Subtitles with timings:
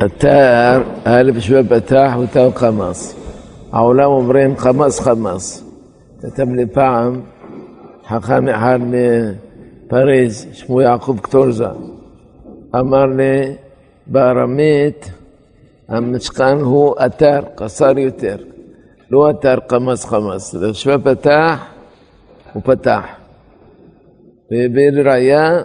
[0.00, 3.16] התאר, האלף שווה פתח ותאו חמאס.
[3.72, 5.64] העולם אומרים חמאס חמאס.
[6.20, 7.20] כתב לי פעם
[8.08, 11.66] חכם אחד מפריז, שמו יעקב קטורזה,
[12.74, 13.54] אמר לי
[14.06, 15.10] בארמית
[15.88, 18.36] המשכן הוא אתר קצר יותר,
[19.10, 21.64] לא אתר חמאס חמאס, זה שווה פתח
[22.52, 23.04] הוא פתח.
[24.50, 25.62] והביא ראיה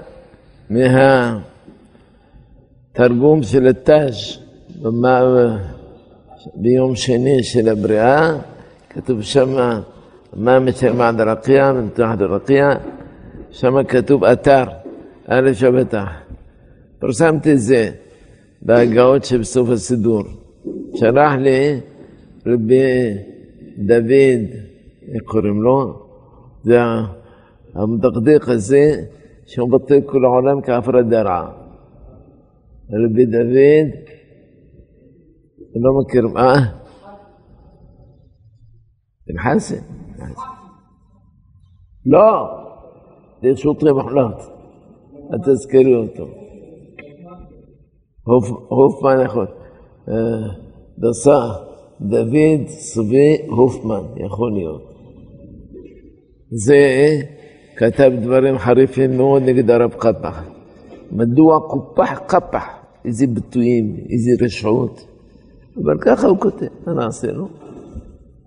[0.69, 1.50] מה...
[2.93, 4.37] תרגום של התאז'
[6.55, 8.37] ביום שני של הבריאה,
[8.89, 9.49] כתוב שם
[10.33, 12.69] מה משמע דרקיע, מנתח דרקיע,
[13.51, 14.63] שם כתוב אתר,
[15.27, 16.07] א' שבטח.
[16.99, 17.91] פרסמתי את זה
[18.61, 20.23] בהגאות שבסוף הסידור.
[20.95, 21.79] שלח לי
[22.45, 23.13] רבי
[23.77, 24.43] דוד,
[25.13, 25.99] איך קוראים לו?
[26.63, 26.79] זה
[27.75, 28.95] המדקדק הזה,
[29.45, 31.60] שהוא בטל כל העולם כהפרדה רעה.
[32.91, 33.89] רבי דוד,
[35.75, 36.53] אני לא מכיר, מה?
[39.27, 39.75] בן חסן.
[42.05, 42.47] לא,
[43.41, 44.41] זה שוטרי מחלות.
[45.33, 46.27] אל תזכרו אותו.
[48.69, 49.47] הופמן יכול.
[50.99, 51.39] דסה,
[52.01, 54.81] דוד צבי הופמן, יכול להיות.
[56.51, 57.07] זה
[57.77, 60.43] כתב דברים חריפים מאוד נגד הרב קפח.
[61.11, 62.80] מדוע קופח קפח?
[63.05, 65.07] איזה ביטויים, איזה רשעות.
[65.83, 67.47] אבל ככה הוא כותב, מה נעשה לו?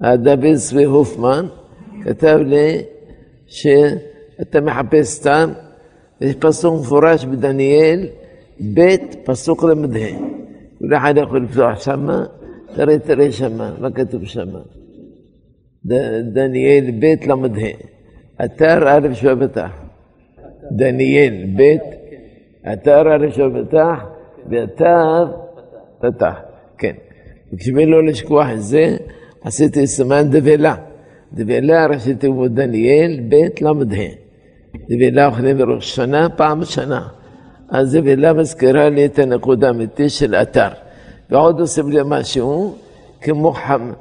[0.02, 1.46] דוד צבי הופמן
[2.02, 2.82] כתב לי
[3.46, 5.50] שאתה מחפש סתם,
[6.20, 8.06] יש פסוק מפורש בדניאל,
[8.74, 9.74] ב' פסוק ל"ה.
[10.78, 12.24] כל אחד יכול לפתוח שמה,
[12.74, 14.60] תראה, תראה שמה, מה כתוב שמה.
[16.32, 17.68] דניאל ב' ל"ה.
[18.44, 19.82] אתר א' שבטח.
[20.70, 21.76] דניאל ב',
[22.72, 24.04] אתר א' שבטח,
[24.50, 25.26] ואתר
[26.00, 26.34] פתח.
[26.78, 26.92] כן.
[27.52, 28.96] וכשבי לא לשכוח את זה,
[29.44, 30.74] עשיתי סימן דבלה.
[31.32, 33.72] דבלה ראשי תיבות דניאל, ב' ל"ה.
[34.88, 37.08] דבלה אוכלים בראש שנה, פעם בשנה.
[37.68, 40.68] אז דבלה מזכירה לי את הנקודה האמיתית של אתר.
[41.30, 42.76] ועוד עושים לי משהו,
[43.20, 43.92] כמו חמ...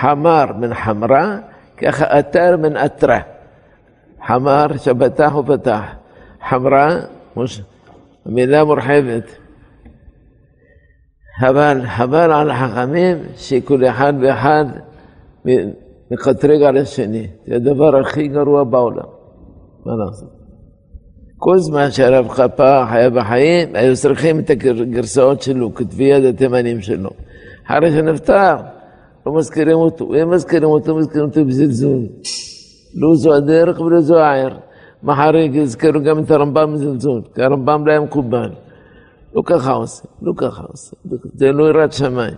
[0.00, 1.38] חמר מן חמרה,
[1.76, 3.20] ככה אתר מן אתרה.
[4.26, 5.82] חמר שפתח ופתח.
[6.48, 6.96] חמרה,
[8.26, 9.39] מילה מורחבת.
[11.40, 14.64] אבל חבל על החכמים שכל אחד ואחד
[16.10, 17.26] מקטרג על השני.
[17.46, 19.08] זה הדבר הכי גרוע בעולם.
[19.86, 20.28] מה לעשות?
[21.36, 27.10] כל זמן שהרב חפ"ח היה בחיים, היו צריכים את הגרסאות שלו, כתבי יד התימנים שלו.
[27.66, 28.56] אחרי שנפטר,
[29.26, 30.14] לא מזכירים אותו.
[30.14, 32.06] אם מזכירים אותו, מזכירים אותו בזלזול.
[32.94, 34.56] לא זו הדרך ולא זו העיר.
[35.02, 38.50] מחר יזכרו גם את הרמב"ם בזלזול, כי הרמב"ם לא היה מקובל.
[39.34, 40.96] לא ככה עושה, לא ככה עושה.
[41.34, 42.34] זה לא יראת שמיים.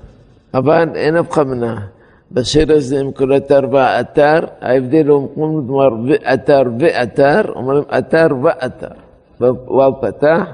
[0.55, 1.87] אבל אין הבחנה.
[2.33, 8.95] בשיר הזה עם כל אתר ואתר, ההבדל הוא כלומר ואתר ואתר, אומרים אתר ואתר.
[9.41, 10.45] וואו פתח,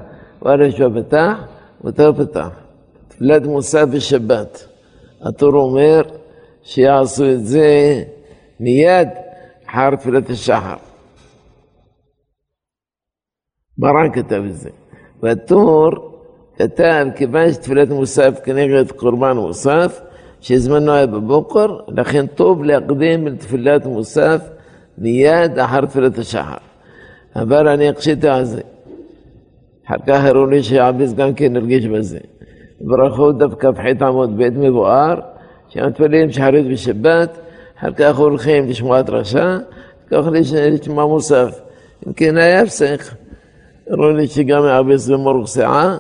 [0.43, 1.35] וארש ופתח,
[1.85, 2.49] ותר פתח.
[3.09, 4.67] תפילת מוסף בשבת.
[5.23, 6.03] התור אומר
[6.63, 8.03] שיעשו את זה
[8.61, 9.09] מיד
[9.67, 10.77] אחר תפילת השחר.
[13.79, 14.71] מרן כתב את זה.
[15.23, 16.18] והתור
[16.59, 20.01] כתב, כיוון שתפילת מוסף כנגד קורבן מוסף,
[20.41, 24.49] שזמנו היה בבוקר, לכן טוב להקדים לתפילת מוסף
[24.99, 26.57] מיד אחר תפילת השחר.
[27.37, 28.61] אבל אני אקשיתי על זה.
[29.87, 32.19] אחר כך הראו לי שעביס גם כן הרגיש בזה.
[32.81, 35.21] ברכות דף כ"ח עמוד ב' מבואר,
[35.69, 37.39] שמתפללים שחרית בשבת,
[37.79, 39.59] אחר כך הולכים לשמוע את רשע,
[40.11, 41.61] כך לשמוע מוסף.
[42.07, 43.01] אם כן היה הפסק.
[43.91, 45.97] הראו לי שגם עביס במורך שיער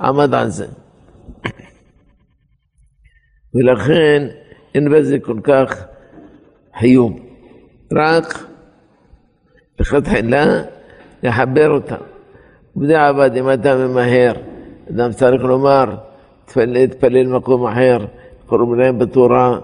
[0.00, 0.66] עמד על זה.
[3.54, 4.26] ולכן
[4.74, 5.84] אין בזה כל כך
[6.78, 7.12] חיוב.
[7.92, 8.44] רק
[9.80, 10.62] לכתחילה
[11.22, 11.96] לחבר אותם.
[12.76, 14.32] בדיעבד, אם אתה ממהר,
[14.90, 15.84] אדם צריך לומר,
[16.46, 17.98] תתפלל מקום אחר,
[18.46, 19.58] קוראים להם בתורה,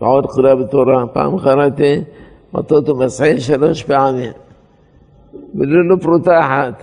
[0.00, 1.06] ועוד קריאה בתורה.
[1.06, 2.00] פעם קראתי
[2.54, 4.32] מטות ומסחי שלוש פעמים,
[5.54, 6.82] וללא פרוטה אחת.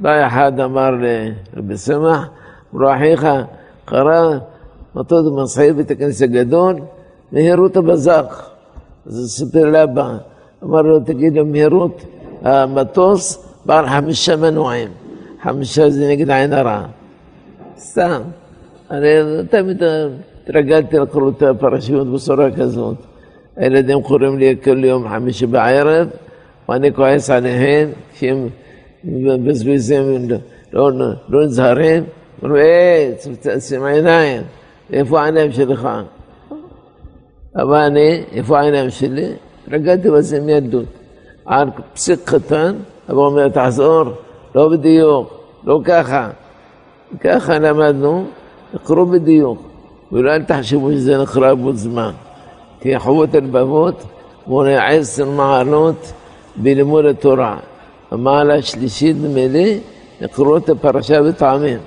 [0.00, 2.28] בא אחד אמר לרבי סמך,
[2.74, 3.26] אמרו אחיך,
[3.84, 4.38] קרא
[4.94, 6.76] מטות ומסחי בית הכנסת הגדול,
[7.32, 8.32] מהירות הבזק.
[9.06, 10.16] אז סיפר לאבא,
[10.64, 12.04] אמר לו, תגיד לו, מהירות
[12.42, 14.88] המטוס בעל חמישה מנועים.
[15.42, 16.82] חמישה זה נגד עין הרע.
[17.78, 18.20] סתם.
[18.90, 19.08] אני
[19.50, 19.82] תמיד
[20.42, 22.96] התרגלתי לקרוא את הפרשיות בצורה כזאת.
[23.56, 26.08] הילדים קוראים לי כל יום חמישי בערב,
[26.68, 28.48] ואני כועס עליהם, כי הם
[29.04, 30.28] מבזבזים,
[30.72, 30.90] לא,
[31.28, 32.04] לא נזהרים,
[32.44, 34.42] אמרו, אה, תעצים עיניים,
[34.92, 35.88] איפה העיניים שלך?
[37.56, 39.32] אבל אני, איפה העיניים שלי?
[39.70, 40.84] רגעתי בזה מילדות.
[41.46, 42.74] על פסיק קטן,
[43.08, 44.04] אבל אומר, תחזור,
[44.54, 46.30] לא בדיוק, לא ככה.
[47.20, 48.24] ככה למדנו,
[48.72, 49.62] תקראו בדיוק,
[50.12, 52.12] ולא אל תחשבו שזה נקרא בו זמן.
[52.80, 54.04] כי חובות הלבבות
[54.46, 56.12] מונה עשר מעלות
[56.56, 57.56] בלימוד התורה.
[58.10, 59.68] המעלה השלישית ממילא,
[60.20, 61.78] נקראו את הפרשה בטעמים.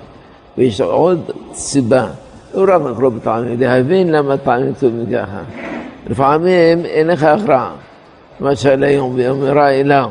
[0.58, 2.06] ויש עוד סיבה,
[2.54, 5.40] לא רק לקרוא בטעמים, להבין למה טעמים כתובים ככה.
[6.10, 7.72] לפעמים אין לך הכרעה.
[8.40, 10.10] למשל היום ביאמרה אליו,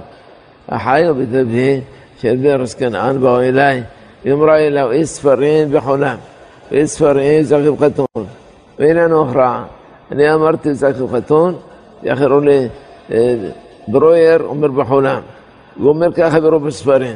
[0.69, 1.81] החיו בטבעי
[2.21, 3.83] של ברס כנען באו אליי,
[4.25, 6.17] יאמרה אליו איש ספרים בחולם,
[6.71, 8.25] ואיש ספרים זכיב חתון,
[8.79, 9.65] ואין לנו הכרעה.
[10.11, 11.55] אני אמרתי זכיב חתון,
[12.03, 12.67] יחרו לי
[13.87, 15.21] ברויר אומר בחולם,
[15.77, 17.15] הוא אומר ככה ברוב הספרים,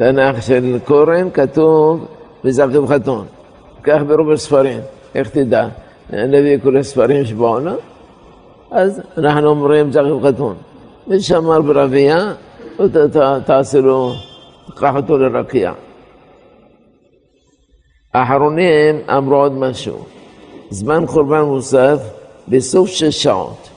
[0.00, 2.06] ובתנ"ך של קורן כתוב
[2.44, 3.26] בזכיב חתון,
[3.82, 4.80] כך ברוב הספרים,
[5.14, 5.68] איך תדע?
[6.10, 7.76] נביא כל הספרים שבעולם,
[8.70, 10.54] אז אנחנו אומרים זכיב חתון.
[11.06, 12.32] מי שאמר ברבייה,
[13.46, 14.12] תעשה לו,
[14.66, 15.72] תקח אותו לרקיע.
[18.14, 20.04] האחרונים אמרו עוד משהו,
[20.70, 21.98] זמן חורבן מוסף
[22.48, 23.68] בסוף שש שעות.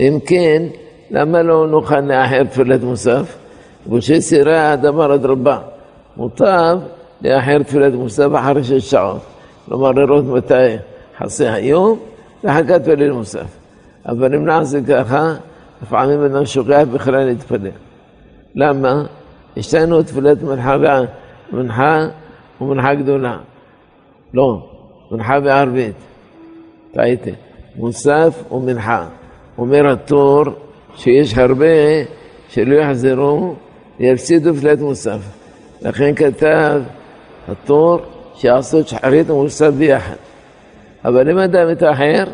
[0.00, 0.62] אם כן,
[1.10, 3.39] למה לא נוכל לאחר תפילת מוסף?
[3.86, 5.58] גושי סירה הדבר אדרבה.
[6.16, 6.78] מוטב
[7.22, 9.20] לאחר תפילת מוסף אחרי שש שעות.
[9.66, 10.76] כלומר, לראות מתי
[11.18, 11.98] חסה היום
[12.44, 13.56] וחכת תפילת מוסף.
[14.06, 15.34] אבל אם נעשה ככה,
[15.82, 17.70] לפעמים אדם שוכח בכלל להתפלל.
[18.54, 19.02] למה?
[19.56, 20.76] יש לנו תפילת מנחה,
[21.52, 22.06] מנחה
[22.60, 23.38] ומנחה גדולה.
[24.34, 24.68] לא,
[25.10, 25.96] מנחה וערבית.
[26.92, 27.32] טעיתי.
[27.76, 29.06] מוסף ומנחה.
[29.58, 30.44] אומר התור
[30.96, 31.66] שיש הרבה
[32.48, 33.54] שלא יחזרו,
[34.00, 35.18] יפסידו תפילת מוסף.
[35.82, 36.80] לכן כתב
[37.48, 37.98] התור
[38.34, 40.14] שיעשו שחרית ומוסף ביחד.
[41.04, 42.24] אבל אם אדם מתאחר,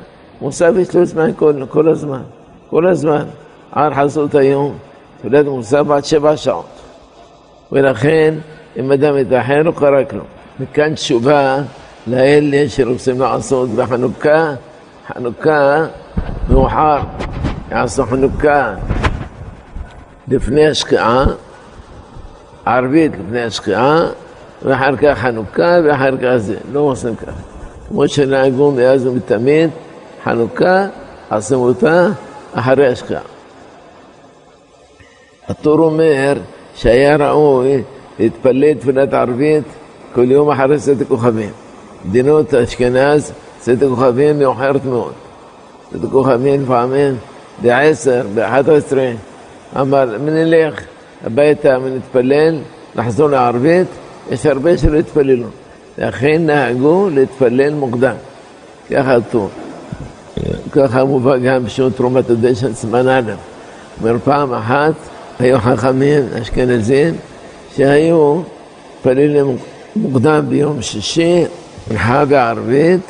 [0.40, 2.22] מוסף יש לו זמן כל, כל הזמן.
[2.70, 3.24] כל הזמן.
[3.72, 4.78] עד חסות היום,
[5.18, 6.66] תפילת מוסף עד שבע שעות.
[7.72, 8.34] ולכן,
[8.76, 10.26] אם אדם מתאחר, לא קרה כלום.
[10.60, 11.58] מכאן תשובה
[12.06, 14.54] לאלה שרוצים לעשות בחנוכה,
[15.08, 15.86] חנוכה
[16.48, 16.98] מאוחר,
[17.70, 18.74] יעשו חנוכה
[20.28, 21.24] לפני השקיעה,
[22.66, 24.06] ערבית לפני השקיעה,
[24.62, 26.56] ואחר כך חנוכה, ואחר כך זה.
[26.72, 27.32] לא עושים ככה.
[27.88, 29.70] כמו שנהגו מאז ומתמיד,
[30.24, 30.86] חנוכה,
[31.30, 32.06] עושים אותה
[32.54, 33.22] אחרי השקיעה.
[35.48, 36.34] הטור אומר
[36.74, 37.82] שהיה ראוי
[38.18, 39.64] להתפלל תפילת ערבית
[40.14, 41.50] כל יום אחרי צאת הכוכבים.
[42.04, 45.12] מדינות אשכנז, צאת הכוכבים מאוחרת מאוד.
[45.92, 47.16] צאת הכוכבים לפעמים
[47.62, 49.10] בעשר, באחת עשרה.
[49.80, 50.80] אמר, נלך
[51.24, 52.58] הביתה ונתפלל,
[52.96, 53.86] נחזור לערבית,
[54.30, 55.46] יש הרבה שלא התפללו.
[55.98, 58.14] לכן נהגו להתפלל מוקדם.
[58.90, 59.48] ככה הטור.
[60.72, 63.32] ככה מובא גם בשעות תרומת הדשן, סימן א'.
[64.00, 64.92] אומר פעם אחת
[65.38, 67.14] היו חכמים אשכנזים
[67.76, 68.40] שהיו
[68.96, 69.56] מתפללים
[69.96, 71.44] מוקדם ביום שישי,
[71.90, 73.00] מנחה בערבית,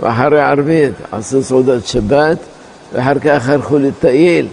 [0.00, 2.38] ואחרי ערבית עשו סעודת שבת,
[2.92, 4.46] ואחר כך הלכו לטייל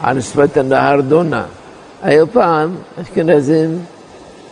[0.00, 1.44] על שפת הנהר דונה.
[2.02, 3.78] היו פעם אשכנזים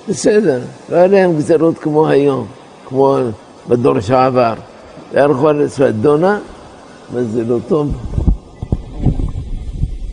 [0.08, 0.60] בסדר,
[0.90, 2.46] לא היה להם גזרות כמו היום,
[2.86, 3.16] כמו
[3.68, 4.54] בדור שעבר.
[5.12, 6.38] והלכו על שפת דונה,
[7.12, 7.96] וזה לא טוב.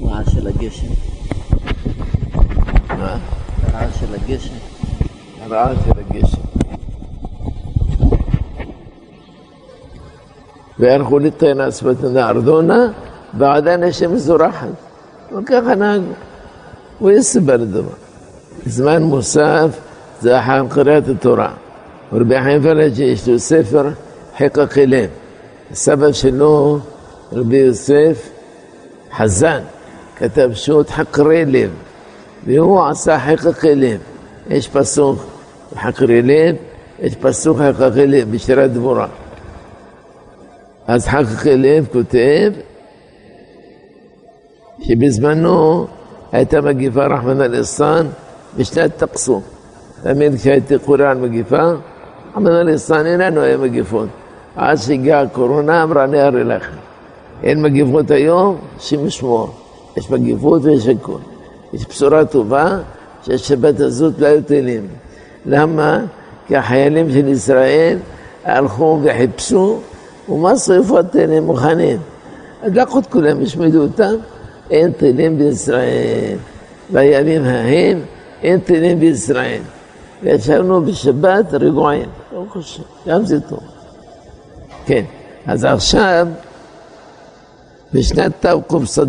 [0.01, 0.88] רעש של הגשם.
[2.89, 3.18] מה?
[3.74, 4.54] רעש של הגשם.
[5.42, 6.42] הרעה של הגשם.
[10.80, 12.39] והלכו לטען על שפת הנהר
[13.38, 14.68] ועדיין השמש זורחת.
[15.32, 16.13] וככה נהגו.
[17.02, 17.94] ויש סיבה לדבר.
[18.66, 19.80] זמן מוסף
[20.22, 21.54] זה אחר קריאת התורה.
[22.14, 23.90] ורבי חיים פלאג'י יש לו ספר
[24.38, 25.10] חיקק לב.
[25.72, 26.80] הסבא שלו,
[27.32, 28.30] רבי יוסף
[29.18, 29.60] חזן,
[30.16, 31.70] כתב שו"ת חקרי לב,
[32.46, 34.00] והוא עשה חיקק לב.
[34.50, 35.25] יש פסוק
[35.75, 36.56] חקרי לב,
[37.00, 39.08] יש פסוק חיקקי לב בשירת דבורה.
[40.88, 42.52] אז חקקי לב כותב
[44.82, 45.88] שבזמנו
[46.36, 48.08] הייתה מגיפה רחמנא ליצלן
[48.58, 49.42] בשנת תקסום.
[50.04, 51.72] תמיד כשהייתי קורא על מגיפה,
[52.32, 54.10] רחמנא ליצלן אין לנו היה מגיפות.
[54.56, 56.75] עד שהגיעה הקורונה אמרה אני אראה לכם.
[57.44, 59.50] אין מגיפות היום, השם ישמור.
[59.98, 61.20] יש מגיפות ויש הכול.
[61.74, 62.77] יש בשורה טובה
[63.24, 64.88] שהשבת הזאת לא היו טילים.
[65.46, 66.00] למה?
[66.48, 67.98] כי החיילים של ישראל
[68.46, 69.80] הלכו וחיפשו
[70.30, 72.00] ומה שריפות טילים מוכנים.
[72.62, 74.15] אז לקחו את כולם, השמידו אותם,
[74.72, 76.38] אין טילים בישראל.
[76.90, 78.02] בימים ההם
[78.44, 79.62] אין טילים בישראל.
[80.24, 83.60] וישבנו בשבת רגועים, ברוך השם, גם זה טוב.
[84.86, 85.04] כן,
[85.48, 86.28] אז עכשיו,
[87.94, 89.02] בשנת תקס"ו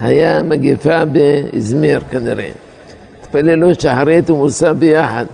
[0.00, 2.50] היה מגפה באזמיר כנראה.
[3.22, 5.24] התפללו שחרית ומוסף ביחד.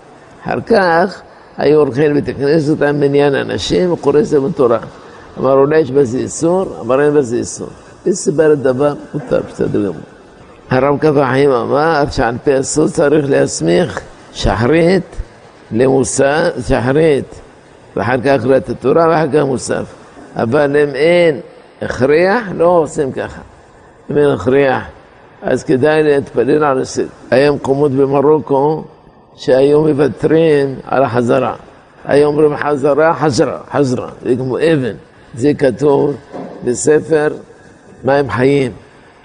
[0.43, 1.23] אחר כך
[1.57, 4.79] היו הולכים לבית הכנסת, היה מניין אנשים וקורא ספר תורה.
[5.39, 6.67] אמר אולי יש בזה איסור?
[6.81, 7.69] אמר אין בזה איסור.
[8.09, 10.03] הסבר לדבר, מותר, בסדר גמור.
[10.71, 14.01] הרב כף החיים אמר שעל פי הסוד צריך להסמיך
[14.33, 15.17] שחרית
[15.73, 17.41] למוסף, שחרית,
[17.97, 19.85] ואחר כך קריאת התורה ואחר כך מוסף.
[20.37, 21.41] אבל אם אין
[21.83, 23.41] הכרח, לא עושים ככה.
[24.11, 24.83] אם אין הכרח,
[25.43, 27.07] אז כדאי להתפלל על הסדר.
[27.31, 28.85] היה מקומות במרוקו
[29.37, 31.55] שהיו מוותרים על החזרה.
[32.05, 34.95] היו אומרים חזרה, חזרה, חזרה, זה כמו אבן.
[35.35, 36.15] זה כתוב
[36.65, 37.29] בספר
[38.05, 38.73] מים חיים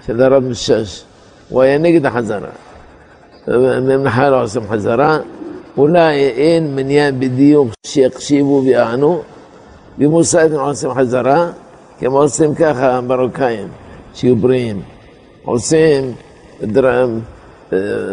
[0.06, 1.04] של הרב משש.
[1.48, 2.48] הוא היה נגד החזרה.
[3.48, 5.18] ממלכה לא עושים חזרה.
[5.76, 9.22] אולי אין מניין בדיוק שיקשיבו ויענו.
[9.98, 11.50] במוסד הם עושים חזרה,
[11.98, 13.68] כי הם עושים ככה המרוקאים,
[14.14, 14.82] שיהיו בריאים.
[15.44, 16.12] עושים
[16.62, 17.20] דרם,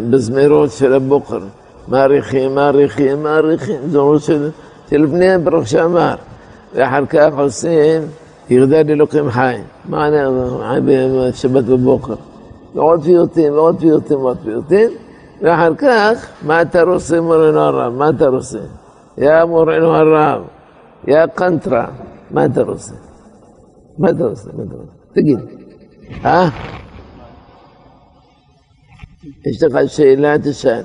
[0.10, 1.40] בזמירות של הבוקר,
[1.88, 4.50] מעריכים, מעריכים, מעריכים, זמרות של,
[4.90, 6.16] של בני ברוך שאמר.
[6.74, 8.02] ואחר כך עושים
[8.50, 9.56] ירדה לאלוקים חי.
[9.86, 10.10] מה
[10.86, 12.16] בשבת בבוקר?
[12.76, 14.90] ועוד פיוטים, ועוד פיוטים, ועוד פיוטים.
[15.42, 17.94] ואחר כך, מה אתה רוצה מורנו הרב?
[17.94, 18.60] מה אתה רוצה?
[19.18, 20.42] יא מורנו הרב,
[21.08, 21.88] יא קנטרה,
[22.32, 22.94] מה אתה רוצה?
[23.98, 24.50] מה אתה רוצה?
[24.54, 24.92] מה אתה רוצה?
[25.14, 25.40] תגיד.
[26.26, 26.50] אה?
[29.46, 30.82] יש לך שאלה, תשאל.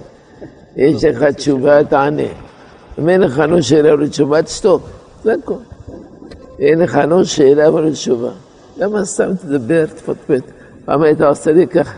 [0.77, 2.23] יש לך תשובה, תענה.
[2.99, 4.83] אם אין לך לא שאלה או תשובה, תשתוק.
[5.23, 5.76] זה הכל.
[6.59, 8.31] אין לך לא שאלה ולא תשובה.
[8.77, 10.43] למה סתם תדבר, תפטפט?
[10.85, 11.95] פעם היית עושה לי ככה,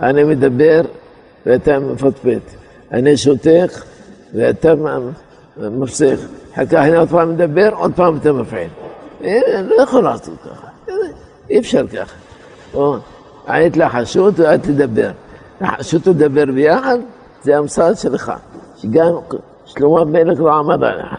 [0.00, 0.80] אני מדבר
[1.46, 2.42] ואתה מפטפט.
[2.92, 3.70] אני שותק
[4.34, 4.74] ואתה
[5.56, 6.18] מפסיק.
[6.54, 8.68] אחר כך אני עוד פעם מדבר, עוד פעם אתה מפעיל.
[9.20, 10.66] אני לא יכול לעשות ככה.
[11.50, 12.16] אי אפשר ככה.
[12.74, 12.96] או,
[13.46, 15.10] היית לחשות ואל תדבר.
[15.60, 16.98] לחשות לדבר ביחד,
[17.42, 18.32] זה המסד שלך.
[18.76, 19.14] שגם
[19.64, 21.14] שלמה המלך לא עמד עליך.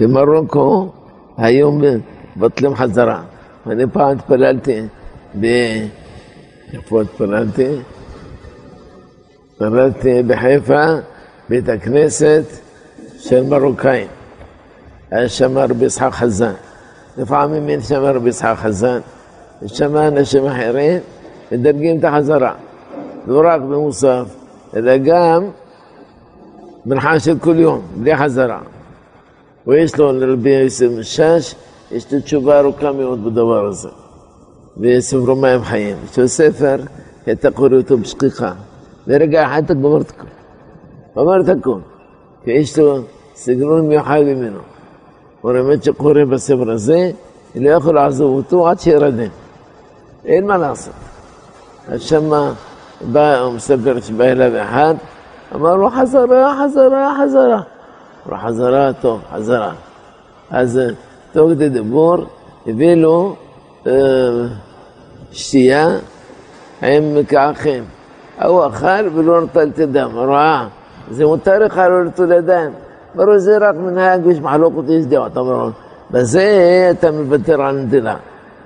[0.00, 0.92] במרוקו
[1.40, 1.82] היום
[2.36, 3.22] מבטלים חזרה.
[3.66, 4.82] אני פעם התפללתי
[5.40, 5.46] ב...
[6.72, 7.68] איפה התפללתי?
[9.52, 10.84] התפללתי בחיפה,
[11.48, 12.44] בית הכנסת
[13.18, 14.06] של מרוקאים.
[15.10, 16.52] היה שם רבי יצחק חזן.
[17.18, 19.00] לפעמים אין שם רבי יצחק חזן.
[19.62, 21.00] יש שם אנשים אחרים
[21.52, 22.54] מדרגים את החזרה.
[23.26, 24.24] לא רק במוסף,
[24.76, 25.44] אלא גם
[26.86, 28.60] מנחה של כל יום, בלי חזרה.
[29.66, 31.54] ויש לו לרבי יוסף משש,
[31.90, 33.88] יש לו תשובה ארוכה מאוד בדבר הזה.
[34.76, 35.96] וספרו מים חיים.
[36.10, 36.76] יש לו ספר,
[37.32, 38.52] אתה קורא אותו בשכיחה.
[39.06, 40.26] ברגע אחד אתה גומר את הכל.
[41.16, 41.78] גמר את הכל.
[42.44, 42.98] כי יש לו
[43.34, 44.58] סגנון מיוחד ממנו.
[45.40, 47.10] הוא באמת שקורא בספר הזה,
[47.54, 49.28] לא יכול לעזוב אותו עד שירדם.
[50.24, 50.94] אין מה לעשות.
[51.88, 52.52] אז שמה
[53.12, 54.94] בא, הוא מספר שבא אליו אחד,
[55.54, 57.60] אמר לו חזרה, חזרה, חזרה.
[58.28, 59.72] אמר חזרה, טוב, חזרה.
[60.50, 60.80] אז
[61.32, 62.16] תוך כדי דיבור
[62.66, 63.36] הביא לו
[63.86, 63.92] אה,
[65.32, 65.88] שתייה
[66.82, 67.84] עם מקעחים.
[68.38, 70.66] ההוא אכל ולא נטל את הדם, ראה,
[71.10, 72.70] זה מותר לך לא לטול ידיים.
[73.16, 75.36] אמרו, זה רק מנהג, יש מחלוקת, יש דעות.
[75.36, 75.68] אמרו,
[76.10, 78.16] בזה אתה מוותר על נטילה.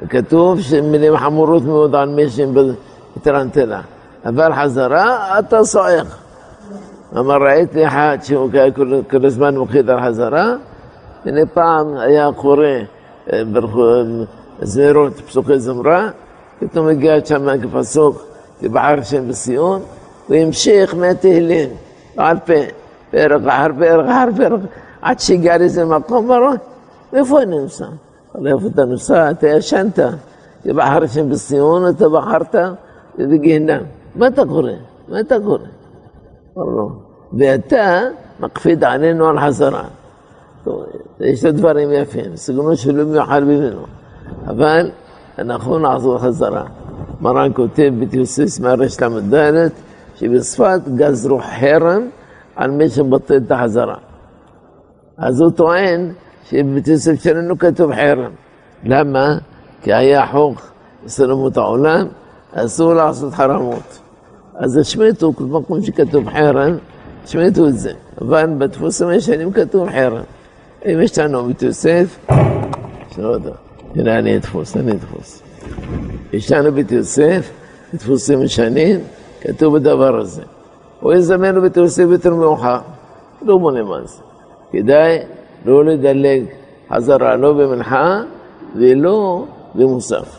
[0.08, 3.80] כתוב שמילים חמורות מאוד על מי שמוותר על נטילה.
[4.26, 6.06] אבל חזרה, אתה צועק.
[7.18, 8.50] אמר, ראיתי אחד שהוא
[9.10, 10.54] כל הזמן מוקד על חזרה,
[11.24, 12.66] הנה פעם היה קורא
[14.62, 16.10] זמירות, פסוקי זמרה,
[16.58, 18.24] פתאום הגיע שם כפסוק,
[18.60, 19.82] כבחר שם בסיון,
[20.28, 21.68] והמשיך מהתהילים,
[22.16, 22.52] בעל פה,
[23.10, 24.60] פרק אחר פרק אחר פרק,
[25.02, 26.56] עד שהגיע לאיזה מקום בראש,
[27.12, 27.86] ואיפה אני נוסע?
[28.36, 29.30] אמר איפה אתה נוסע?
[29.30, 29.98] אתה ישנת,
[30.64, 32.54] כבחר שם בסיון, אתה בחרת
[33.18, 33.82] בגיהנם.
[34.16, 34.70] מה אתה קורא?
[35.08, 35.20] מה
[37.36, 37.80] אתה קורא?
[37.80, 38.00] אמר לו, ואתה
[38.40, 39.84] מקפיד עלינו על חזרה.
[41.20, 43.86] יש לו דברים יפים, סגנון שלא מיוחד ממנו,
[44.46, 44.90] אבל
[45.38, 46.64] אנחנו נחזור חזרה.
[47.20, 49.68] מרן כותב בתיוסיס מהרשת ל"ד,
[50.14, 52.08] שבצפת גזרו חרם
[52.56, 53.96] על מי שמבטל את החזרה.
[55.18, 56.12] אז הוא טוען
[56.44, 58.30] שבתיוסיף שלנו כתוב חרם.
[58.84, 59.38] למה?
[59.82, 60.72] כי היה חוק
[61.06, 62.06] סלמות העולם,
[62.52, 63.98] אסור לעשות חרמות.
[64.54, 66.76] אז השמיטו, כל מקום שכתוב חרם,
[67.24, 67.92] השמיטו את זה.
[68.20, 70.22] אבל בדפוסים הישנים כתוב חרם.
[70.86, 72.18] אם יש לנו בית יוסף,
[73.14, 73.50] שלא יודע,
[73.94, 75.42] הנה אני אתפוס, אני אתפוס.
[76.32, 77.50] יש לנו בית יוסף,
[77.94, 79.00] דפוסים ישנים,
[79.40, 80.42] כתוב בדבר הזה.
[81.00, 82.78] הוא יזמן לו בית יוסף יותר מאוחר.
[83.42, 84.20] לא מונה מס.
[84.72, 85.18] כדאי
[85.64, 86.44] לא לדלג
[86.92, 88.22] חזרה, לא במנחה
[88.76, 90.38] ולא במוסף.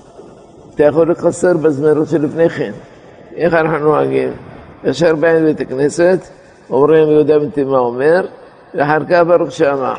[0.75, 2.71] אתה יכול לקצר בזמירות שלפני כן.
[3.35, 4.29] איך אנחנו נוהגים?
[4.83, 6.19] ישר באים לבית הכנסת,
[6.69, 8.25] אומרים יהודה בן תימה אומר,
[8.73, 9.93] ואחר כך ברוך שאמר.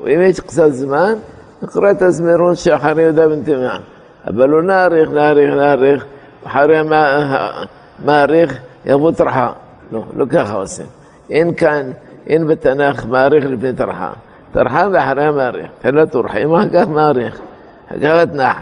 [0.00, 1.14] ואם יש קצת זמן,
[1.62, 3.78] נקרא את הזמירות שאחרי יהודה בן תימה.
[4.26, 6.04] אבל לא נאריך, נאריך, נאריך,
[6.44, 9.52] אחרי המאריך יבוא טרחה.
[9.92, 10.86] לא, לא ככה עושים.
[11.30, 11.90] אין כאן,
[12.26, 14.12] אין בתנ"ך מאריך לפני טרחה.
[14.52, 15.66] טרחה ואחריה מאריך.
[15.78, 17.40] תחילה טורחים, אחר כך מאריך.
[17.88, 18.56] אחר כך אתנח.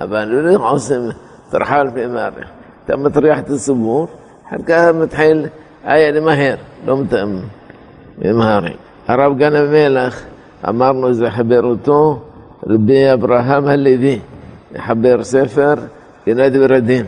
[0.00, 1.00] אבל לא עושים
[1.50, 2.48] טרחה לפני מאריך.
[2.84, 4.06] אתה מטריח את הציבור,
[4.48, 5.46] אחר כך מתחיל
[5.84, 6.54] היה למהר,
[6.86, 6.96] לא
[8.18, 8.76] ממהרים.
[9.06, 10.22] הרב גן המלך,
[10.68, 12.22] אמרנו זה חבר אותו,
[12.66, 14.18] רבי אברהם הלוי,
[14.72, 15.74] לחבר ספר
[16.26, 17.04] גנד ורדים,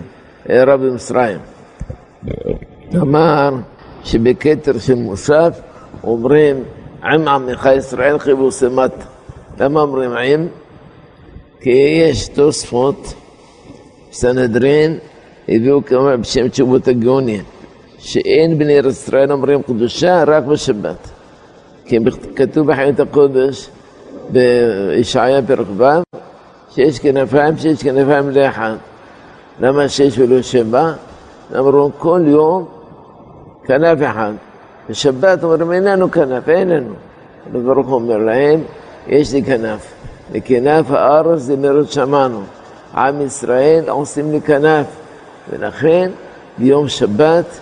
[0.47, 1.39] היה רבי מצרים.
[2.97, 3.51] אמר
[4.05, 5.61] שבכתר של מוסף
[6.05, 6.57] אומרים
[7.05, 8.93] עם עמך ישראל חיבוס מת.
[9.61, 10.47] למה אומרים עם?
[11.61, 13.15] כי יש תוספות,
[14.13, 14.99] סנהדרין,
[15.49, 17.41] הביאו כמה בשם תשובות הגאוני,
[18.03, 21.09] שאין בני ישראל אומרים קדושה רק בשבת.
[21.85, 21.99] כי
[22.37, 23.69] כתוב בחיות הקודש,
[24.31, 25.85] בישעיה פרק ו',
[26.75, 28.75] שיש כנפיים, שיש כנפיים לאחד.
[29.61, 30.93] למה שש ולא שבע?
[31.59, 32.69] אמרו כל יום
[33.65, 34.33] כנף אחד.
[34.91, 36.95] בשבת אומרים אין לנו כנף, אין לנו.
[37.53, 38.61] ברוך הוא אומר להם,
[39.09, 39.93] יש לי כנף.
[40.33, 42.43] וכנף הארץ זה מרד שמענו.
[42.95, 44.87] עם ישראל עושים לי כנף.
[45.51, 46.11] ולכן
[46.59, 47.59] ביום שבת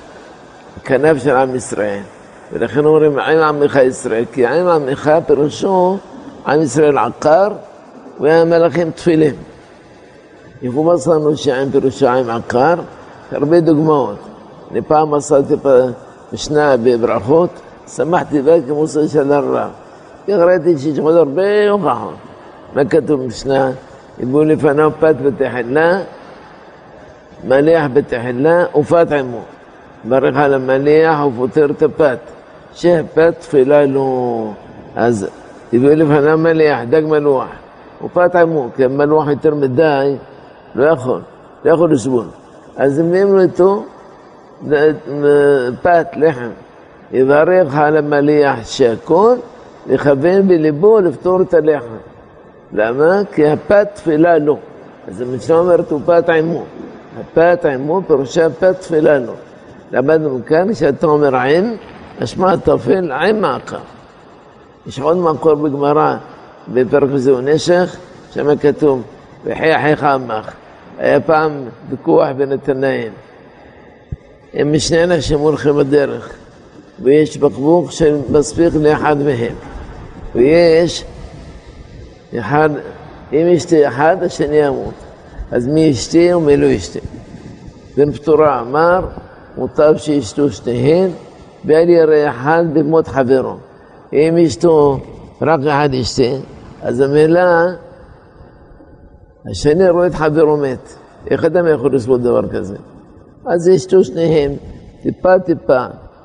[0.84, 2.00] כנף של עם ישראל.
[2.52, 5.98] ולכן אומרים עם עמך ישראל, כי עם עמך פירושו
[6.46, 7.48] עם ישראל עקר
[8.20, 9.34] והמלאכים תפילים.
[10.62, 12.74] יכובס לנו שעם פירושו עם עקר,
[13.32, 14.18] הרבה דוגמאות.
[14.70, 15.54] אני פעם עשיתי
[16.32, 17.50] משנה בברכות,
[17.88, 19.70] שמחתי בה כמוסר של הרב.
[20.28, 22.14] כך ראיתי שיש עוד הרבה הוכחות.
[22.74, 23.70] מה כתוב במשנה?
[24.22, 26.00] הביאו לפניו פת בתחילה,
[27.44, 29.42] מליח בתחילה ופת עמו.
[30.04, 32.18] ברך על המליח ופותר את הפת.
[32.74, 34.52] שהפת תפילה לו.
[34.96, 35.28] אז
[35.72, 37.48] הביאו לפניו מליח, דג מלוח.
[38.04, 40.16] ופת עמו, כי המלוח יותר מדי,
[40.74, 41.20] לא יכול,
[41.64, 42.24] לא יכול לסבול.
[42.76, 43.84] אז מביאים לו איתו
[45.82, 46.50] פת, לחם.
[47.12, 49.34] יברך על המליח שהכל,
[49.86, 51.96] יכוון בליבו לפתור את הלחם.
[52.72, 53.20] למה?
[53.34, 54.58] כי הפת תפילה לו.
[55.08, 56.64] אז המשנה אומרת, הוא פת עמו.
[57.20, 59.32] הפת עמו פירושה פת תפילה לו.
[59.92, 61.74] למדנו כאן, כשאתה אומר עם,
[62.20, 63.78] משמע תפל עם מעקר.
[64.86, 66.16] יש עוד מקור בגמרא,
[66.68, 67.96] בפרק זהו נשך,
[68.34, 69.02] שם כתוב,
[69.44, 70.54] וחי אחיך עמך.
[70.98, 71.52] היה פעם
[71.90, 73.12] ויכוח בין התנאים.
[74.54, 76.32] הם משני אנשים הולכים בדרך,
[77.02, 79.54] ויש בקבוק שמספיק לאחד מהם.
[80.34, 81.04] ויש
[82.38, 82.70] אחד,
[83.32, 84.94] אם ישתה אחד, השני ימות.
[85.50, 86.98] אז מי ישתה ומי לא ישתה.
[87.96, 89.06] בן פטורה אמר,
[89.56, 91.10] מוטב שישתו שתיהן,
[91.64, 93.56] ואל ירא אחד במות חברו.
[94.12, 95.00] אם ישתו,
[95.42, 96.36] רק אחד ישתה,
[96.82, 97.66] אז המילה,
[99.50, 100.94] השני רואה את חברו מת.
[101.30, 102.76] איך אדם יכול לסבול דבר כזה?
[103.46, 104.52] אז ישתו שניהם,
[105.02, 105.84] טיפה טיפה,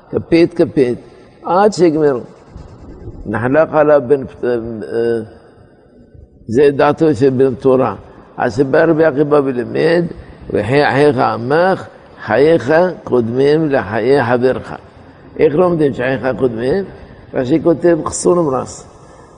[0.09, 0.99] כפית כפית,
[1.43, 2.19] עד שיגמרו.
[3.25, 4.23] נחלק עליו בן...
[6.47, 7.95] זה דעתו של בן תורה.
[8.37, 10.05] אז בא רבי עקיבא ולימד,
[10.49, 11.87] וחי חייך עמך,
[12.25, 14.73] חייך קודמים לחיי חברך.
[15.39, 16.83] איך לומדים שחייך קודמים?
[17.33, 18.87] רש"י כותב חסון ומרס.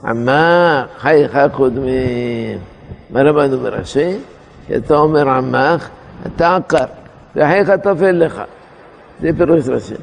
[0.04, 2.58] עמך, חייך קודמים.
[3.10, 4.16] מה למדנו ברש"י?
[4.66, 5.88] כשאתה אומר עמך,
[6.26, 6.84] אתה עקר,
[7.36, 8.42] וחייך טפל לך.
[9.20, 9.94] זה פירוש רש"י.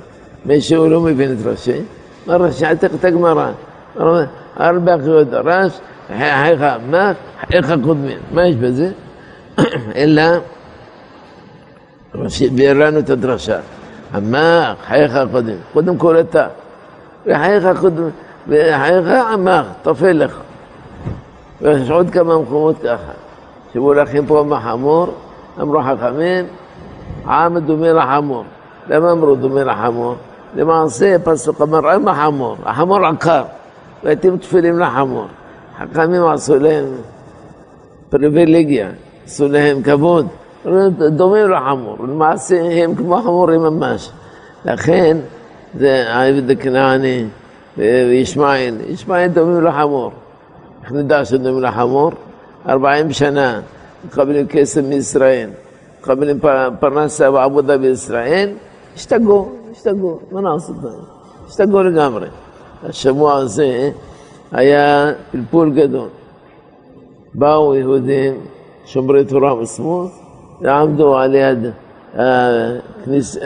[0.45, 1.81] מי שהוא לא מבין את רש"י,
[2.25, 2.65] מה רש"י?
[2.65, 3.51] אל תקרא את הגמרא.
[4.59, 7.17] ארבע חיות דרש, חייך עמך,
[7.47, 8.17] חייך קודמים.
[8.31, 8.91] מה יש בזה?
[9.95, 10.23] אלא
[12.19, 13.59] רש"י ביאר לנו את הדרשה.
[14.13, 15.55] עמך, חייך קודם.
[15.73, 16.47] קודם כל אתה.
[17.25, 18.09] וחייך קודם,
[18.47, 20.39] וחייך עמך, טפל לך.
[21.61, 23.11] ויש עוד כמה מקומות ככה.
[23.73, 25.07] שמולכים פה מחמור,
[25.61, 26.45] אמרו חכמים,
[27.25, 28.43] עם דומה לחמור.
[28.89, 30.15] למה אמרו דומה לחמור?
[30.55, 33.43] למעשה פסוק אמר עם החמור, החמור עקר,
[34.03, 35.25] והייתם תפילים לחמור.
[35.79, 36.85] חכמים עשו להם
[38.09, 38.89] פריבילגיה,
[39.25, 40.27] עשו להם כבוד,
[41.09, 44.09] דומים לחמור, למעשה הם כמו חמורים ממש.
[44.65, 45.17] לכן
[45.79, 47.25] זה העבד הכנעני
[47.77, 50.11] וישמעאל, ישמעאל דומים לחמור.
[50.83, 52.11] איך נדע שדומים לחמור?
[52.69, 53.61] ארבעים שנה
[54.05, 55.49] מקבלים כסף מישראל,
[56.01, 56.39] מקבלים
[56.79, 58.49] פרנסה ועבודה בישראל,
[58.95, 60.75] השתגעו, השתגעו, מה נעשות?
[61.47, 62.27] השתגעו לגמרי.
[62.83, 63.91] השבוע הזה
[64.51, 66.07] היה פלפול גדול.
[67.33, 68.33] באו יהודים
[68.85, 70.24] שומרי תורה וסמוס
[70.61, 71.59] ועמדו על יד
[72.15, 73.37] הכניס,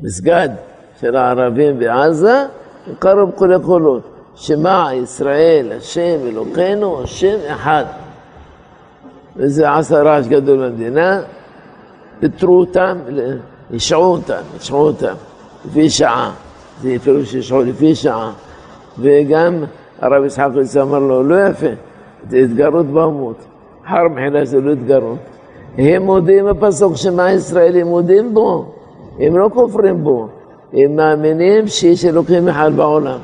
[0.00, 0.48] המסגד
[1.00, 2.46] של הערבים בעזה
[2.92, 4.02] וקראו בכל הקולות
[4.34, 7.84] שמע ישראל השם אלוקינו השם אחד
[9.36, 11.20] וזה עשה רעש גדול במדינה
[12.20, 12.98] פיטרו אותם,
[13.74, 15.14] השעו אותם, השעו אותם
[15.64, 16.32] לפי שעה
[16.82, 18.32] זה פירוש השעו לפי שעה
[18.98, 19.64] וגם
[20.00, 21.66] הרב יצחק יצא אמר לו לא יפה
[22.28, 23.36] זה התגרות באומות
[23.90, 25.18] חר מחילה זה לא התגרות
[25.78, 28.64] הם מודים בפסוק שמע ישראל, הם מודים בו,
[29.20, 30.28] הם לא כופרים בו,
[30.72, 33.18] הם מאמינים שיש אלוקים אחד בעולם.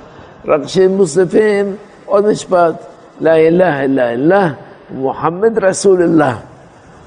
[0.44, 1.76] רק שהם מוסיפים
[2.06, 2.74] עוד משפט,
[3.20, 4.52] לא אילה אלא אללה,
[4.90, 6.36] מוחמד רסול אללה.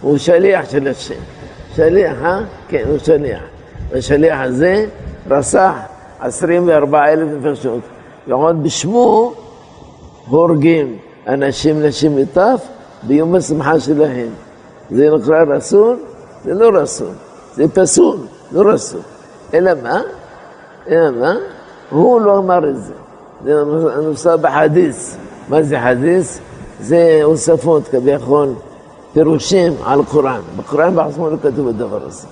[0.02, 1.20] הוא שליח של השם.
[1.76, 2.42] שליח, אה?
[2.68, 3.42] כן, הוא שליח.
[3.92, 4.86] והשליח הזה
[5.30, 5.74] רסח
[6.20, 7.82] 24 אלף נפשות.
[8.28, 9.34] ועוד בשמו
[10.28, 12.68] הורגים אנשים, נשים וטף
[13.04, 14.30] ביום השמחה שלהם.
[14.92, 15.98] זה נקרא רסול?
[16.46, 17.14] זה לא רסול,
[17.56, 18.18] זה פסול,
[18.52, 19.02] לא רסול.
[19.54, 20.02] אלא מה?
[20.90, 21.36] אלא מה?
[21.90, 22.94] הוא לא אמר את זה.
[23.44, 23.64] זה
[24.04, 25.18] נוסע בחדיס.
[25.50, 26.40] מה זה חדיס?
[26.80, 28.50] זה הוספות כביכול,
[29.14, 30.42] פירושים על קוראן.
[30.58, 32.28] בקוראן בעצמו לא כתוב הדבר הזה.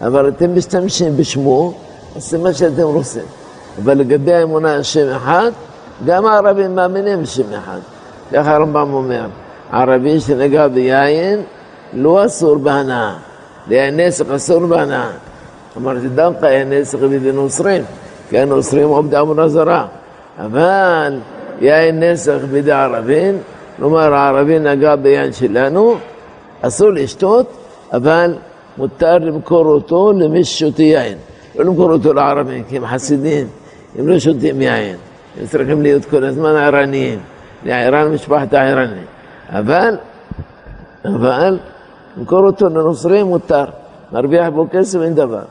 [0.00, 1.72] אבל אתם משתמשים בשמו,
[2.16, 3.22] זה מה שאתם רוצים.
[3.84, 5.50] אבל לגבי האמונה השם אחד,
[6.06, 7.78] גם הערבים מאמינים בשם אחד.
[8.32, 9.26] ככה הרמב"ם אומר,
[9.72, 11.40] ערבי שנגע ביין,
[11.92, 13.14] לא אסור בהנאה,
[13.68, 15.10] ליין נסך אסור בהנאה.
[15.76, 17.82] אמרתי דווקא יין נסך בידי נוצרים,
[18.30, 19.86] כי הנוצרים עובדי עבודה זרה.
[20.38, 21.18] אבל
[21.60, 23.38] יין נסך בידי ערבים,
[23.76, 25.94] כלומר הערבי נגע ביין שלנו,
[26.62, 27.52] אסור לשתות,
[27.92, 28.34] אבל
[28.78, 31.18] מותר למכור אותו למי ששותה יין.
[31.56, 33.46] לא למכור אותו לערבים, כי הם חסידים,
[33.98, 34.18] הם לא
[39.48, 39.96] אבל,
[41.04, 41.58] אבל
[42.16, 43.64] למכור אותו לנוצרים מותר,
[44.12, 45.42] מרוויח בו כסף אין דבר.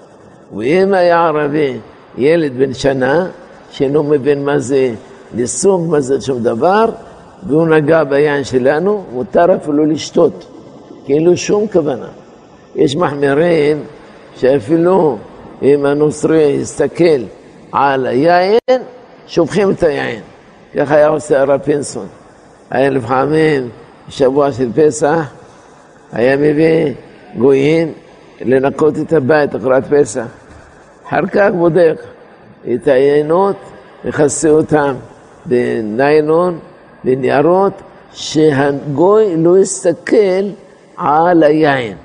[0.57, 1.79] ואם היה ערבי,
[2.17, 3.27] ילד בן שנה,
[3.71, 4.93] שאינו מבין מה זה
[5.35, 6.85] לסוג, מה זה שום דבר,
[7.43, 10.45] והוא נגע ביין שלנו, מותר אפילו לשתות,
[11.05, 12.07] כאילו שום כוונה.
[12.75, 13.83] יש מחמירים
[14.35, 15.17] שאפילו
[15.61, 17.21] אם הנוצרי יסתכל
[17.71, 18.81] על היין,
[19.27, 20.21] שופכים את היין.
[20.75, 22.07] ככה היה עושה הרב פינסון.
[22.69, 23.69] היה לפעמים
[24.09, 25.33] שבוע של פסח,
[26.11, 26.93] היה מביא
[27.37, 27.93] גויים
[28.41, 30.25] לנקות את הבית לקראת פסח.
[31.07, 32.01] אחר כך בודק
[32.73, 33.55] את היינות,
[34.05, 34.93] מכסה אותם
[35.45, 36.59] בניילון,
[37.03, 37.73] בניירות,
[38.13, 40.43] שהגוי לא יסתכל
[40.97, 41.97] על היין.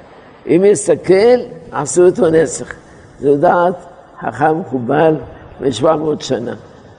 [0.46, 1.40] אם יסתכל,
[1.72, 2.74] עשו אותו נסח.
[3.20, 3.74] זו דעת
[4.20, 5.16] חכם מקובל
[5.60, 6.54] מ-700 שנה,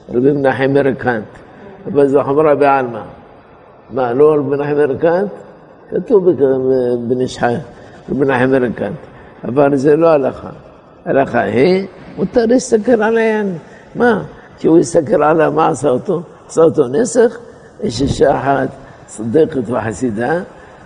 [0.09, 1.23] רבי מנחם מרקנט.
[1.87, 3.01] אבל זו חמרה בעלמא.
[3.93, 5.29] מה, לא רבי מנחם מרקנט?
[5.89, 6.29] כתוב
[7.07, 7.55] בנשחי,
[8.09, 8.95] רבי מנחם מרקנט.
[9.47, 10.49] אבל זה לא הלכה.
[11.05, 13.57] הלכה היא, מותר להסתכל על העין.
[13.95, 14.23] מה?
[14.57, 16.21] כשהוא יסתכל עליה, מה עשה אותו?
[16.47, 17.37] עשה אותו נסח,
[17.83, 18.67] יש אישה אחת
[19.05, 20.39] צדקת וחסידה,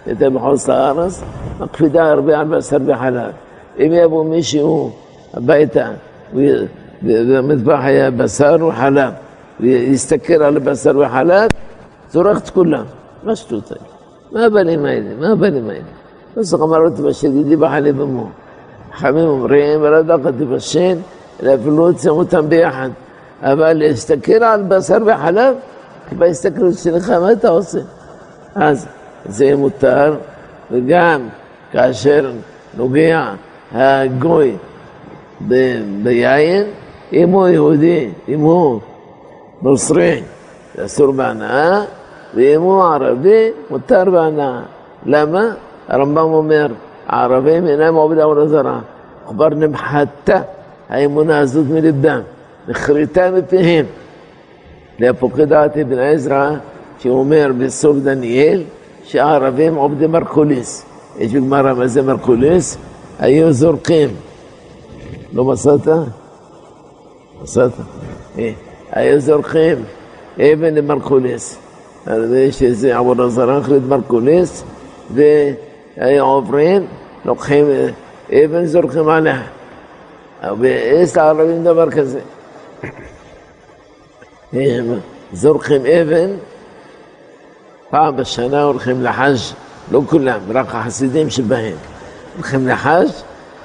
[0.06, 1.24] הייתה בחוץ לארץ,
[1.60, 3.32] מקפידה הרבה על בשר וחלב.
[3.80, 4.92] אם יבוא מישהו
[5.34, 5.90] הביתה,
[7.02, 9.14] במטבח היה בשר וחלב,
[9.60, 11.50] ויסתכל על בשר וחלב,
[12.12, 12.84] זורק את כולם.
[14.32, 15.10] מה הבנים האלה?
[15.20, 15.84] מה הבנים האלה?
[16.38, 18.30] בסוף אמר לו תבשל ידי בחלב אמו.
[18.94, 20.98] חכמים אומרים, ולא דווקא תבשל,
[21.44, 22.90] אלא אפילו יוצאים אותם ביחד.
[23.42, 25.56] אבל להסתכל על בשר וחלב,
[26.18, 27.80] בהסתכלות שלך, מה אתה עושה?
[28.56, 28.88] אז
[29.26, 30.16] זה מותר,
[30.72, 31.28] וגם
[31.72, 32.32] כאשר
[32.78, 33.34] נוגע
[33.72, 34.56] הגוי
[35.48, 36.64] ב- ביין,
[37.14, 38.80] אם הוא יהודי, אם הוא
[39.62, 40.24] נוצרי,
[40.86, 41.84] אסור בהנאה,
[42.38, 44.62] ואם הוא ערבי, מותר בהנאה.
[45.06, 45.50] למה?
[45.88, 46.68] הרמב"ם אומר,
[47.08, 48.80] הערבים אינם עובדי עבודה זרה.
[49.28, 50.42] כבר נמחתה
[50.90, 52.20] האמונה הזאת מלבם,
[52.68, 53.86] נחרטה מפיהם.
[55.00, 56.52] להפוקד דעת אבן עזרא,
[57.00, 58.64] שאומר בסוף דניאל,
[59.04, 60.86] שהערבים עובדי מרקוליס.
[61.18, 62.78] יש בגמרא מה זה מרקוליס?
[63.20, 64.10] היו זורקים.
[65.34, 65.88] לא מצאת?
[67.42, 67.72] מצאת?
[68.38, 68.52] אה,
[68.92, 69.78] היו זורקים
[70.40, 71.67] אבן למרקוליס.
[72.36, 74.64] יש איזה עבודה זרה אחרת מרקוליס,
[75.14, 76.88] והיו עוברים,
[77.26, 77.66] לוקחים
[78.32, 79.42] אבן, זורקים עליה.
[80.60, 82.20] ויש לערבים דבר כזה.
[84.54, 85.00] הם
[85.34, 86.30] זורקים אבן,
[87.90, 89.36] פעם בשנה הולכים לחאג',
[89.92, 91.76] לא כולם, רק החסידים שבהם.
[92.36, 93.08] הולכים לחאג'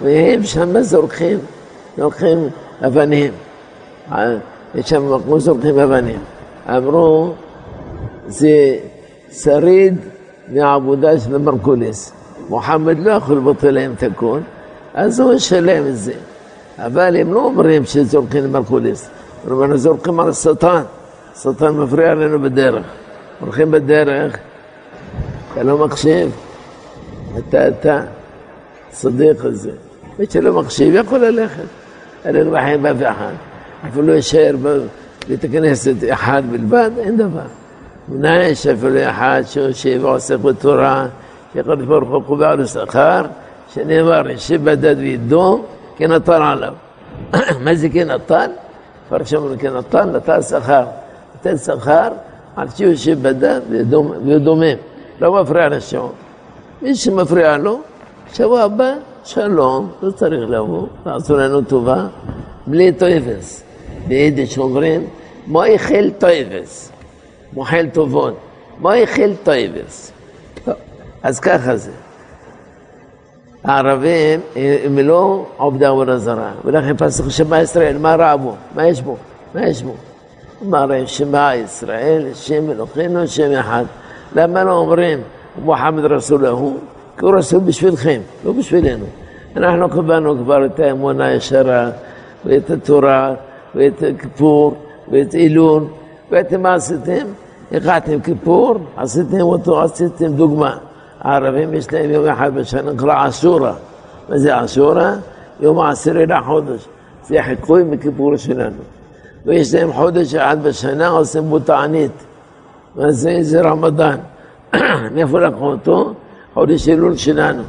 [0.01, 1.39] והם שם זורקים,
[1.99, 2.49] לוקחים
[2.87, 3.33] אבנים.
[4.75, 6.19] יש שם מקום זורקים אבנים.
[6.69, 7.35] אמרו,
[8.27, 8.77] זה
[9.33, 9.97] שריד
[10.49, 12.13] מהעבודה של מרקוליס.
[12.49, 14.41] מוחמד לא יכול לבטל להם את הכל,
[14.95, 16.13] אז הוא ישלם את זה.
[16.79, 19.09] אבל הם לא אומרים שזורקים למרקוליס,
[19.47, 20.83] הם אומרים, זורקים על השטן.
[21.37, 22.87] השטן מפריע לנו בדרך.
[23.41, 24.37] הולכים בדרך,
[25.53, 26.31] אתה לא מקשיב,
[27.39, 28.03] אתה, אתה,
[28.91, 29.71] צדיק הזה.
[30.19, 31.65] מי שלא מקשיב יכול ללכת.
[32.25, 33.33] אין לנו בחיים באף אחד.
[38.09, 39.69] אפילו יישאר בבית הכנסת אחד בלבד, אין דבר.
[39.69, 41.07] מנין יש אפילו אחד שיושב ועוסק בתורה,
[41.55, 43.23] שהקדוש ברוך הוא קובע לו שכר,
[43.75, 45.65] שנאמר, ישב בדד וידו,
[45.97, 46.73] כנתן עליו.
[47.65, 48.51] מה זה כנתן?
[49.09, 50.85] פרשם כנתן, נתן שכר.
[51.35, 52.09] נותן שכר
[52.57, 53.61] על שיושב בדד
[54.27, 54.77] ודומם.
[55.21, 56.13] לא מפריע לשעון.
[56.83, 57.81] מי שמפריע לו,
[58.33, 58.93] שבוע הבא,
[59.25, 62.07] שלום, לא צריך לבוא, תעשו לנו טובה,
[62.67, 63.65] בלי טויבס.
[64.09, 65.07] ביידיש אומרים,
[65.47, 66.92] מויחל טויבס,
[67.53, 68.37] מוחל טובות,
[68.81, 70.13] מויחל טויבס.
[71.23, 71.91] אז ככה זה.
[73.65, 74.41] הערבים
[74.85, 78.55] הם לא עובדי עבודה זרה, ולכן פסוק שמע ישראל, מה רע בו?
[78.75, 79.17] מה יש בו?
[79.55, 79.95] מה יש בו?
[80.63, 83.85] אמר שמע ישראל, השם אלוקינו, השם אחד.
[84.35, 85.19] למה לא אומרים
[85.65, 86.77] מוחמד رسوله?
[87.19, 89.05] כי הוא رسول בשבילכם, לא בשבילנו.
[89.57, 91.91] אנחנו קבענו כבר את האמונה הישרה,
[92.45, 93.35] ואת התורה,
[93.75, 94.75] ואת כיפור,
[95.11, 95.89] ואת אילון,
[96.33, 97.27] ואתם מה עשיתם?
[97.73, 100.79] לקחתם כיפור, עשיתם אותו, עשיתם דוגמה.
[101.21, 103.75] הערבים יש להם יום אחד בשנה, נקרא עשורה.
[104.29, 105.15] מה זה עשורה?
[105.61, 106.89] יום העשירי לחודש.
[107.27, 108.83] זה חיקוי מכיפור שלנו.
[109.47, 112.25] ויש להם חודש אחד בשנה, עושים בו תענית.
[112.97, 113.39] מה זה?
[113.41, 114.17] זה רמדאן.
[115.15, 116.15] מאיפה לקחו אותו?
[116.55, 117.63] חודש אלול שלנו.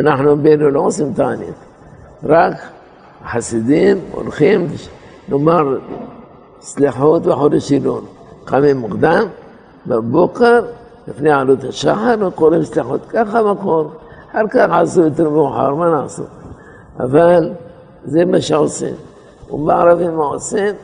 [0.00, 1.54] אנחנו בינו לא עושים תענית,
[2.24, 2.54] רק
[3.26, 4.66] חסידים הולכים,
[5.28, 5.78] נאמר
[6.62, 8.00] סליחות וחודש אלול.
[8.44, 9.24] קמים מוקדם,
[9.86, 10.60] בבוקר,
[11.08, 13.00] לפני עלות השחר, וקוראים סליחות.
[13.08, 13.90] ככה מקור.
[14.30, 16.22] אחר כך עשו יותר מאוחר, מה נעשו?
[17.00, 17.50] אבל
[18.04, 18.94] זה מה שעושים.
[19.50, 20.74] ובערבים מה עושים?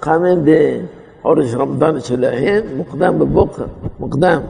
[0.00, 3.64] קמים בחודש רמדאן שלהם, מוקדם בבוקר,
[4.00, 4.40] מוקדם.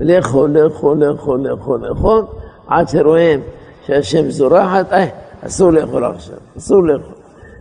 [0.00, 2.24] לאכול, לאכול, לאכול, לאכול, לאכול,
[2.66, 3.40] עד שרואים
[3.86, 5.06] שהשם זורחת, אה,
[5.46, 7.14] אסור לאכול עכשיו, אסור לאכול.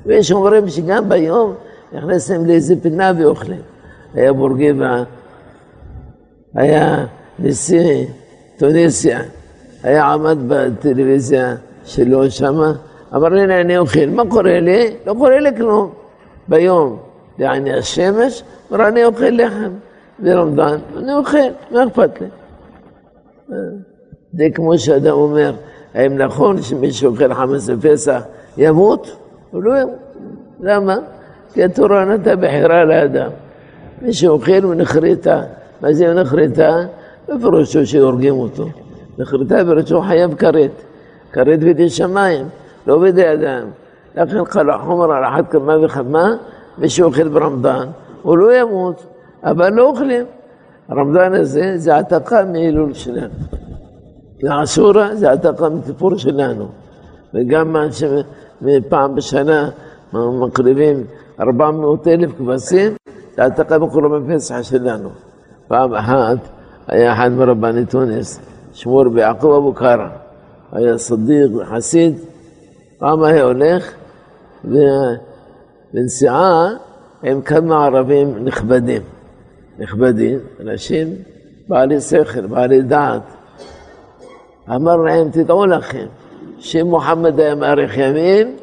[0.05, 1.53] ויש אומרים שגם ביום
[1.93, 3.61] נכנסים לאיזה פינה ואוכלים.
[4.13, 5.03] היה בורגיבה,
[6.55, 7.05] היה
[7.39, 8.05] נשיא
[8.57, 9.19] טוניסיה,
[9.83, 12.73] היה עמד בטלוויזיה שלו שמה,
[13.15, 14.95] אמר לי, אני אוכל, מה קורה לי?
[15.05, 15.91] לא קורה לי כלום.
[16.47, 16.99] ביום,
[17.39, 19.71] יעני השמש, אמר אני אוכל לחם.
[20.19, 21.37] ברמדאן, אני אוכל,
[21.71, 22.27] מה אכפת לי?
[24.33, 25.53] זה כמו שאדם אומר,
[25.93, 28.23] האם נכון שמי שאוכל חמץ בפסח
[28.57, 29.17] ימות?
[29.51, 29.95] הוא לא ימות.
[30.59, 30.97] למה?
[31.57, 33.29] נתנה בחירה לאדם.
[34.01, 35.41] מי שאוכל הוא נחריתה.
[35.81, 36.77] מה זה נחריתה?
[37.29, 38.67] בפירושו שהורגים אותו.
[39.17, 40.71] נחריתה בפירושו חייב כרת.
[41.31, 42.45] כרת בידי שמיים,
[42.87, 43.67] לא בידי אדם.
[44.15, 46.35] לכן חל החומר על אחת כמה וכמה,
[46.77, 47.87] מי שאוכל ברמדאן,
[48.21, 49.05] הוא לא ימות.
[49.43, 50.25] אבל לא אוכלים.
[50.89, 53.33] הרמדאן הזה זה העתקה מאלול שלנו.
[54.41, 56.67] לעשורה זה העתקה מכיפור שלנו.
[57.33, 59.69] וגם מה שפעם בשנה
[60.13, 61.03] מקריבים
[61.41, 62.93] 400 אלף כבשים,
[63.35, 65.09] זה העתקה מקורבן פסח שלנו.
[65.67, 66.37] פעם אחת
[66.87, 68.39] היה אחד מרבני תוניס,
[68.73, 70.07] שמור ביעקב אבו קרא,
[70.71, 72.19] היה סדיק וחסיד,
[72.99, 73.91] פעם היה הולך,
[75.93, 76.69] ובנסיעה
[77.23, 79.01] עם כמה ערבים נכבדים.
[79.79, 81.07] נכבדים, אנשים
[81.67, 83.21] בעלי שכל, בעלי דעת.
[84.69, 86.05] אמר להם, תדעו לכם,
[86.59, 88.55] שאם מוחמד היה מאריך ימים,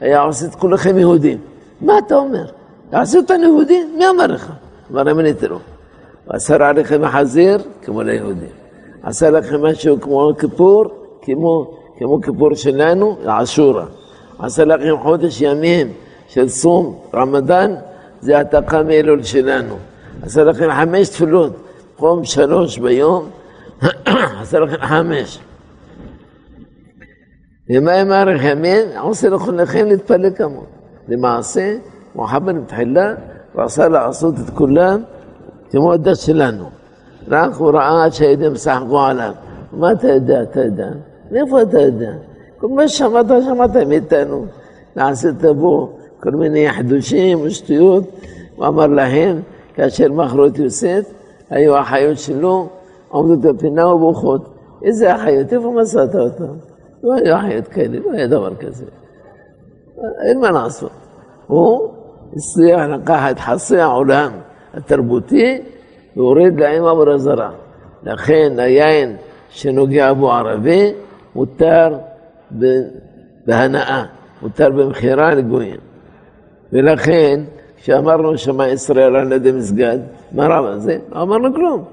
[0.00, 1.38] היה עושה את כולכם יהודים.
[1.80, 2.44] מה אתה אומר?
[2.92, 3.94] יעשו אותנו יהודים?
[3.98, 4.52] מי אמר לך?
[4.90, 5.58] אמר להם, אני תראו.
[6.28, 8.48] אסר עליכם החזיר כמו ליהודים.
[9.02, 10.84] עשה לכם משהו כמו כיפור,
[11.22, 13.84] כמו, כמו כיפור שלנו, עשורה.
[14.38, 15.92] עשה לכם חודש ימים
[16.28, 17.74] של צום, רמדאן,
[18.20, 19.76] זה העתקה מאלול שלנו.
[20.22, 21.52] עשה לכם חמש תפילות,
[21.96, 23.28] חום שלוש ביום,
[24.40, 25.38] עשה לכם חמש.
[27.70, 28.10] ומה עם
[28.42, 28.98] ימין?
[28.98, 30.75] עושה לכם להתפלל כמוהו.
[31.08, 31.76] למעשה,
[32.14, 33.14] מוחמד תחילה
[33.54, 35.02] רצה לעשות את כולם
[35.70, 36.64] כמו הדת שלנו.
[37.28, 39.32] רק הוא ראה שהידים שחקו עליו.
[39.72, 40.42] מה אתה יודע?
[40.42, 40.88] אתה יודע.
[41.30, 42.12] מאיפה אתה יודע?
[42.58, 44.46] כל מה ששמעת, שמעת מאיתנו.
[44.96, 48.04] נעשית בו כל מיני חידושים ושטויות.
[48.56, 49.40] הוא אמר להם,
[49.74, 51.12] כאשר מכרו את יוסף,
[51.50, 52.68] היו החיות שלו
[53.08, 54.48] עומדות בפינה ובוכות.
[54.82, 55.52] איזה החיות?
[55.52, 56.44] איפה מצאת אותן?
[57.02, 58.84] לא היו החיות כאלה, לא היה דבר כזה.
[60.24, 60.90] אין מה לעשות.
[61.46, 61.92] הוא
[62.36, 64.30] הצליח לקחת את חסי העולם
[64.74, 65.58] התרבותי
[66.16, 67.50] והוריד להם עבודה זרה.
[68.02, 69.16] לכן היין
[69.50, 70.92] שנוגע בו ערבי
[71.34, 71.98] מותר
[73.46, 74.04] בהנאה,
[74.42, 75.76] מותר במכירה לגויים.
[76.72, 77.40] ולכן,
[77.76, 79.98] כשאמרנו שמע ישראל על ידי מסגד,
[80.32, 80.98] מה רע בזה?
[81.12, 81.84] לא אמרנו כלום.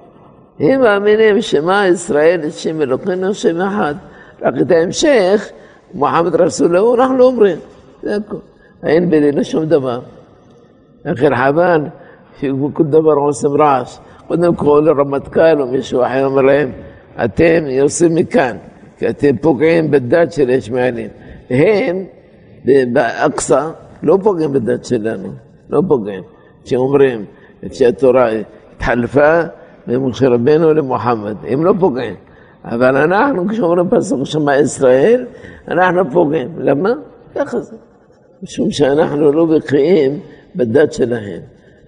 [0.60, 3.96] הם מאמינים שמע ישראל את שם אלוקינו שם אחד.
[4.42, 5.50] רק את ההמשך,
[5.94, 7.58] מוחמד רסולו, אנחנו לא אומרים.
[8.04, 8.40] זה הכול.
[8.84, 10.00] אין בינינו שום דבר.
[11.06, 11.82] לכן חבל
[12.40, 13.98] שכל דבר עושים רעש.
[14.28, 16.72] קודם כל רמטכ"ל או מישהו אחר אומר להם,
[17.26, 18.58] אתם יוצאים מכאן,
[18.98, 21.10] כי אתם פוגעים בדת של הישמעאלים.
[21.50, 22.06] הם
[22.94, 23.70] באקצא
[24.04, 25.30] לא פוגעים בדת שלנו,
[25.70, 26.24] לא פוגעים.
[26.64, 27.26] כשאומרים
[27.72, 28.30] שהתורה
[28.76, 29.42] התחלפה
[29.88, 32.16] ממשה רבנו למוחמד, הם לא פוגעים.
[32.66, 35.26] אבל אנחנו, כשאומרים פסוק שמע ישראל,
[35.68, 36.50] אנחנו פוגעים.
[36.58, 36.90] למה?
[37.36, 37.76] ככה זה.
[38.44, 40.20] משום שאנחנו לא בקיאים
[40.56, 41.42] בדת שלהם.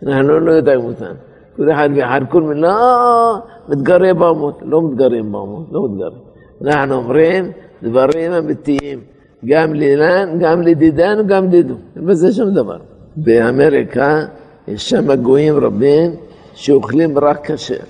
[0.06, 1.14] אנחנו לא יודעים אותם.
[1.56, 3.38] כל אחד ואחד, כל מילה, לא,
[3.70, 4.60] מתגרה באומות.
[4.62, 6.20] לא מתגרים באומות, לא מתגרים.
[6.62, 7.52] אנחנו אומרים
[7.84, 9.00] דברים אמיתיים.
[9.46, 11.76] גם לילן, גם לדידן, גם לידו.
[11.96, 12.78] אין בזה שום דבר.
[13.16, 14.26] באמריקה
[14.68, 16.12] יש שם גויים רבים
[16.54, 17.84] שאוכלים רק כשר.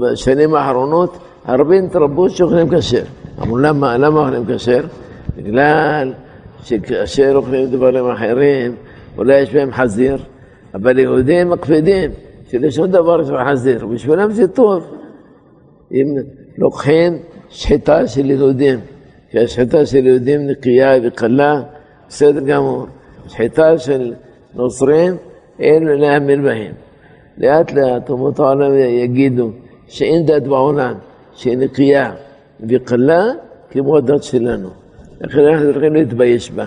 [0.00, 3.02] בשנים האחרונות הרבה התרבו שאוכלים כשר.
[3.42, 4.80] אמרו למה, למה אוכלים כשר?
[5.36, 6.12] בגלל
[6.64, 8.74] שכאשר אוכלים דברים אחרים,
[9.18, 10.18] אולי יש בהם חזיר,
[10.74, 12.10] אבל יהודים מקפידים
[12.50, 14.84] שלשום דבר של חזיר, בשבילם זה טוב.
[15.92, 16.16] אם
[16.58, 17.18] לוקחים
[17.48, 18.80] שחיטה של יהודים,
[19.32, 21.62] שהשחיטה של יהודים נקייה וקלה,
[22.08, 22.86] בסדר גמור.
[23.28, 24.14] שחיטה של
[24.54, 25.16] נוצרים,
[25.58, 26.72] אין להאמין בהם.
[27.38, 29.50] לאט לאט אומות העולם יגידו
[29.86, 30.94] שאין דת בעולם
[31.34, 32.12] שהיא נקייה
[32.60, 33.24] וקלה
[33.70, 34.68] כמו הדת שלנו.
[35.20, 36.66] לכן אנחנו צריכים להתבייש בה.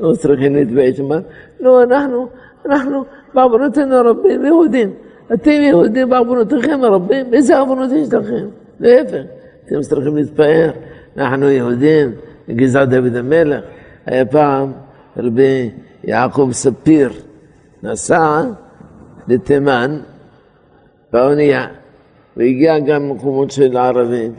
[0.00, 1.18] לא צריכים להתבייש בה.
[1.60, 2.28] לא, אנחנו,
[2.66, 3.04] אנחנו
[3.34, 4.90] בעוונותינו הרבים יהודים.
[5.34, 8.46] אתם יהודים בעוונותיכם הרבים, איזה עוונות יש לכם?
[8.80, 9.22] להפך,
[9.66, 10.70] אתם צריכים להתפאר.
[11.16, 12.12] אנחנו יהודים,
[12.50, 13.64] גזע דוד המלך.
[14.06, 14.72] היה פעם
[15.16, 15.70] רבי
[16.04, 17.10] יעקב ספיר
[17.82, 18.42] נסע
[19.28, 19.98] לתימן
[21.12, 21.66] באונייה,
[22.36, 24.32] והגיע גם למקומות של הערבים.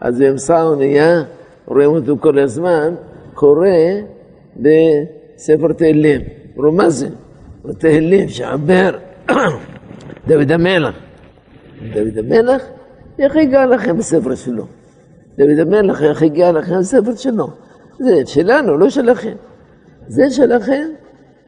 [0.00, 1.22] אז באמצע האונייה,
[1.70, 2.94] רואים אותו כל הזמן,
[3.34, 3.68] קורא
[4.56, 6.20] בספר תהילים.
[6.58, 7.08] אמרו, מה זה?
[7.78, 8.90] תהילים שעבר
[10.28, 10.94] דוד המלך.
[11.94, 12.62] דוד המלך,
[13.18, 14.64] איך הגע לכם בספר שלו?
[15.38, 17.48] דוד המלך, איך הגיע לכם בספר שלו?
[17.98, 19.34] זה שלנו, לא שלכם.
[20.08, 20.88] זה שלכם?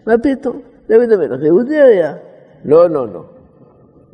[0.06, 0.61] מה פתאום?
[0.88, 2.14] דוד המלך יהודי היה.
[2.64, 3.22] לא, לא, לא.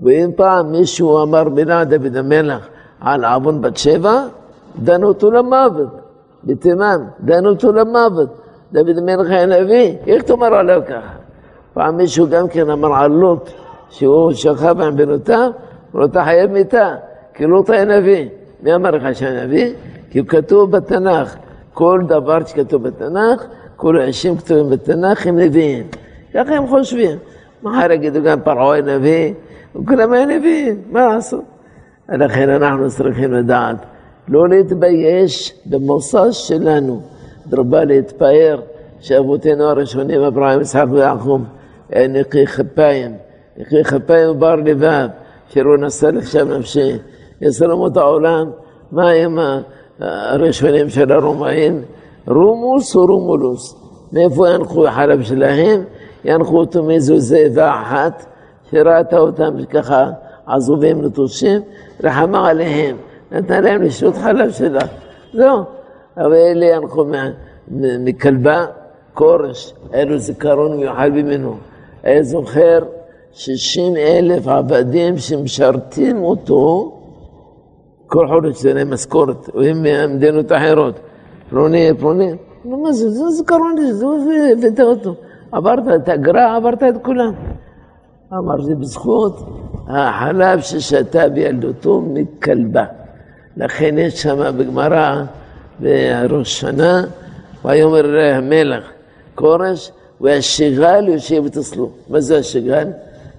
[0.01, 2.69] ואם פעם מישהו אמר מילה דוד המלך
[3.01, 4.27] על עוון בת שבע,
[4.83, 5.89] דנו אותו למוות.
[6.45, 8.29] בתימן, דנו אותו למוות.
[8.73, 11.15] דוד המלך היה נביא, איך תאמר עליו ככה?
[11.75, 13.51] פעם מישהו גם כן אמר על לוט,
[13.91, 15.51] שהוא שכב עם בנותיו,
[15.95, 16.95] אמר לו, אתה חייב מיתה,
[17.35, 18.29] כי לוט היה נביא.
[18.63, 19.73] מי אמר לך שהיה נביא?
[20.11, 21.37] כי כתוב בתנ"ך.
[21.75, 23.45] כל דבר שכתוב בתנ"ך,
[23.77, 25.87] כל האנשים כתובים בתנ"ך הם נביאים.
[26.35, 27.19] ככה הם חושבים.
[27.63, 29.35] מחר יגידו גם פרעה נביא,
[29.77, 31.45] וכולם היה נביאים, מה לעשות?
[32.09, 33.77] לכן אנחנו צריכים לדעת,
[34.29, 37.01] לא להתבייש במוסד שלנו.
[37.47, 38.61] דרבה להתפאר
[39.01, 41.41] שאבותינו הראשונים, אברהם, יצחק ויעקב,
[41.97, 43.17] נקי כפיים,
[43.59, 45.09] נקי כפיים ובר לבב,
[45.49, 46.93] שלא נסה לשם נפשי.
[47.41, 48.51] יסלמות העולם,
[48.93, 49.39] מה הם
[50.01, 51.83] הראשונים של הרומאים?
[52.27, 53.75] רומוס או רומולוס?
[54.13, 55.85] מאיפה ינחו החלב שלהם?
[56.25, 58.27] ינחו אותו מאיזו זאבה אחת
[58.71, 60.11] שראתה אותם ככה
[60.47, 61.61] עזובים נטושים,
[62.05, 62.97] רחמה עליהם,
[63.33, 64.81] נתנה להם לשתות חלב שלה.
[65.33, 65.65] זהו.
[66.17, 67.05] אבל אלה ינחו
[68.05, 68.67] מכלבה,
[69.15, 71.57] כורש, היה לו זיכרון מיוחד ממנו.
[72.03, 72.79] היה זוכר
[73.33, 76.95] שישים אלף עבדים שמשרתים אותו
[78.07, 81.01] כל חודש זה להם משכורת, והם מהמדינות האחרות.
[81.51, 82.33] פלוני, פלוני,
[82.65, 84.07] מה זה, זה זיכרון, זה
[84.53, 85.15] הבאת אותו.
[85.53, 87.33] עברת את הגרע, עברת את כולם.
[88.33, 89.41] אמר, זה בזכות
[89.89, 92.85] החלב ששתה בילדותו מכלבה.
[93.59, 95.23] לכן יש שם בגמרא,
[95.81, 97.05] בראש שנה,
[97.65, 98.85] ויאמר המלך,
[99.35, 101.91] כורש, והשגל יושב ותסלו.
[102.09, 102.89] מה זה השגל?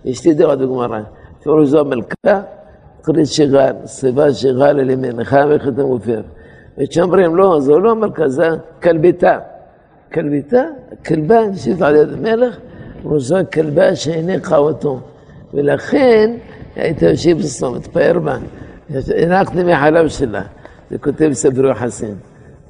[0.06, 1.00] יש שתי דעות בגמרא.
[1.44, 2.42] פירוש זו המלכה,
[3.02, 6.22] תקרית שגל, שיבה שגל אלימינך וחתם ופר.
[6.78, 8.50] ושאומרים, לא, זו לא המלכה, זה
[8.84, 9.38] כלביתה.
[10.14, 10.64] כלביתה,
[11.06, 12.58] כלבה נשאית על יד המלך,
[13.12, 15.00] וזו כלבה שהניחה אותו.
[15.54, 16.32] ולכן
[16.76, 18.38] היית יושב בסוף, מתפאר בה.
[19.18, 20.42] הנקתי מהחלב שלה.
[20.90, 22.16] זה כותב ספר יוחסין.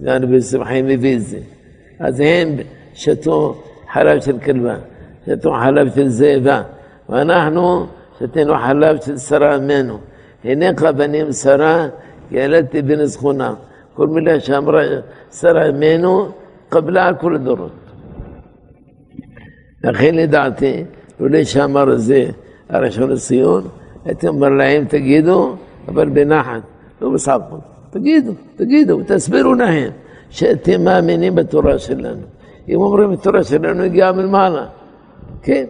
[0.03, 1.39] גם בשמחים מביא את זה.
[1.99, 2.55] אז הם
[2.93, 3.63] שתו
[3.93, 4.75] חלב של כלבה.
[5.25, 6.61] שתו חלב של זאבה,
[7.09, 7.87] ואנחנו
[8.19, 9.97] שתינו חלב של שרה ממנו.
[10.43, 11.87] הנך בנים שרה,
[12.31, 13.53] ילדתי בן זכונה.
[13.93, 14.83] כל מילה שאמרה
[15.31, 16.31] שרה ממנו,
[16.69, 17.71] קבלה על כל הדורות.
[19.83, 20.83] לכן לדעתי,
[21.19, 22.25] לולא שאמר זה
[22.69, 23.67] הראשון לציון,
[24.05, 25.55] הייתי אומר להם, תגידו,
[25.89, 26.61] אבל בנחת,
[27.01, 27.59] לא בסעפות.
[27.89, 29.91] תגידו, תגידו, תסבירו להם
[30.29, 32.21] שאתם מאמינים בתורה שלנו.
[32.69, 34.65] אם אומרים התורה שלנו הגיעה מלמעלה,
[35.41, 35.65] כן.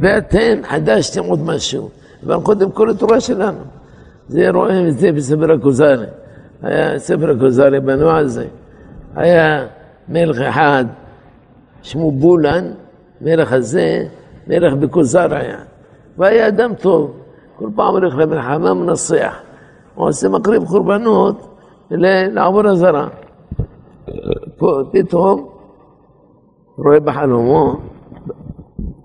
[0.00, 1.88] ואתם חדשתם עוד משהו,
[2.26, 3.58] אבל קודם כל התורה שלנו.
[4.28, 6.06] זה רואים את זה בספר הכוזרי.
[6.62, 8.46] היה ספר הכוזרי בנו על זה.
[9.14, 9.66] היה
[10.08, 10.84] מלך אחד,
[11.82, 12.64] שמו בולן,
[13.20, 14.06] מלך הזה,
[14.46, 15.58] מלך בכוזר היה.
[16.18, 17.16] והיה אדם טוב,
[17.56, 19.34] כל פעם הולך למלחמה מנצח.
[19.94, 21.58] הוא עושה מקריב קורבנות
[21.90, 23.08] לעבור הזרה.
[24.92, 25.48] פתאום
[26.78, 27.76] רואה בחלומו,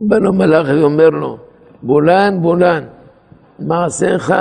[0.01, 1.37] בנו מלאך ואומר לו,
[1.83, 2.83] בולן, בולן,
[3.59, 4.33] מעשיך,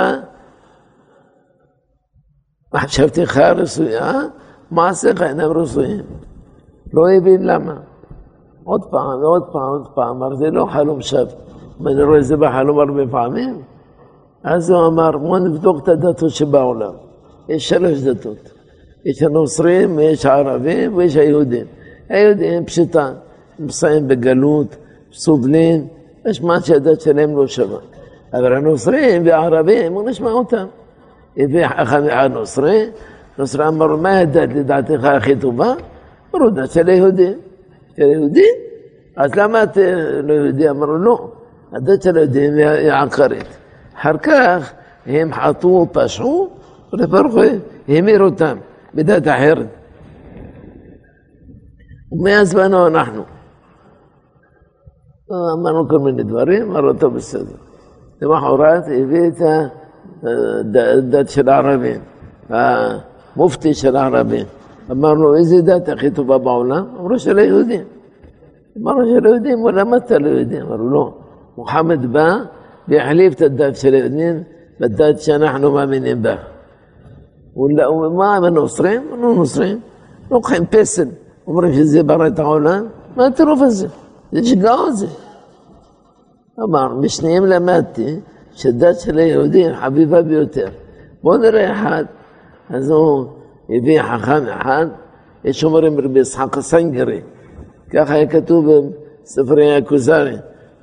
[2.73, 4.11] מחשבתך רצויה,
[4.71, 6.05] מעשיך אינם רצויים.
[6.93, 7.75] לא הבין למה.
[8.63, 11.23] עוד פעם ועוד פעם ועוד פעם, אמר, זה לא חלום שווא.
[11.87, 13.61] אני רואה את זה בחלום הרבה פעמים.
[14.43, 16.93] אז הוא אמר, בואו נבדוק את הדתות שבעולם.
[17.49, 18.51] יש שלוש דתות.
[19.05, 21.65] יש הנוצרים, ויש הערבים, ויש היהודים.
[22.09, 23.13] היהודים פשוטה,
[23.59, 24.75] מסיים בגלות,
[25.13, 25.87] סובלים,
[26.25, 27.79] יש מה שהדת שלהם לא שווה.
[28.33, 30.65] אבל הנוצרים והערבים, הוא נשמע אותם.
[31.37, 32.89] הביא אחד נוצרי,
[33.37, 35.73] נוצרי אמר מה הדת לדעתך הכי טובה?
[36.35, 37.33] אמרו, דת של היהודים.
[37.95, 38.55] של היהודים?
[39.17, 39.81] אז למה אתה
[40.23, 40.69] לא יהודי?
[40.69, 41.31] אמר לו, לא,
[41.73, 43.58] הדת של היהודים היא עקרית.
[43.99, 44.73] אחר כך
[45.05, 46.49] הם חטאו, פשעו,
[46.93, 47.35] ולברוך
[47.87, 48.57] המיר אותם
[48.93, 49.67] בדת אחרת.
[52.11, 53.23] ומאז באנו אנחנו.
[55.31, 57.55] אמרנו כל מיני דברים, אמרנו טוב בסדר.
[58.21, 59.41] למחרת הביא את
[60.75, 62.01] הדת של הערבים,
[62.49, 64.45] המופתי של הערבים.
[64.91, 66.85] אמרנו, איזה דת הכי טובה בעולם?
[66.99, 67.83] אמרו של היהודים.
[68.81, 70.61] אמרנו של היהודים, למה אתה לא יהודי?
[70.61, 71.13] אמרו, לא.
[71.57, 72.37] מוחמד בא
[72.89, 74.43] והחליף את הדת של היהודים
[74.79, 76.35] בדת שאנחנו מאמינים בה.
[77.55, 79.01] ומה הם הנוצרים?
[79.11, 79.79] אנחנו נוצרים.
[80.31, 81.07] לוקחים פסל,
[81.47, 83.87] אומרים שזה ברא את העולם, מה הטירוף הזה?
[84.31, 85.07] זה שיגעון זה.
[86.63, 88.19] אמר, משניהם למדתי
[88.51, 90.67] שהדת של היהודים חביבה ביותר.
[91.23, 92.03] בואו נראה אחד.
[92.69, 93.25] אז הוא
[93.69, 94.87] הביא חכם אחד,
[95.43, 97.21] יש אומרים רבי יצחק הסנגרי,
[97.93, 98.65] ככה היה כתוב
[99.23, 100.35] בספרי הכוזרי,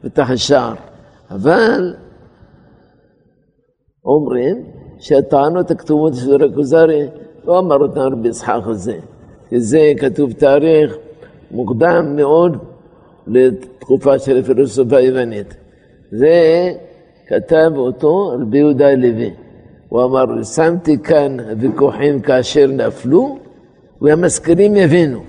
[0.04, 0.74] בתח השער.
[1.30, 1.94] אבל
[4.04, 4.62] אומרים
[4.98, 7.06] שהטענות הכתובות של הכוזרי
[7.44, 8.98] לא אמר אותן רבי יצחק הזה,
[9.56, 10.96] זה כתוב תאריך
[11.50, 12.56] מוקדם מאוד
[13.26, 15.56] לתקופה של הפילוסופיה היוונית.
[16.10, 16.72] זה
[17.26, 19.30] כתב אותו רבי יהודה הלוי.
[19.88, 23.38] הוא אמר, שמתי כאן ויכוחים כאשר נפלו,
[24.00, 25.20] והמזכירים יבינו.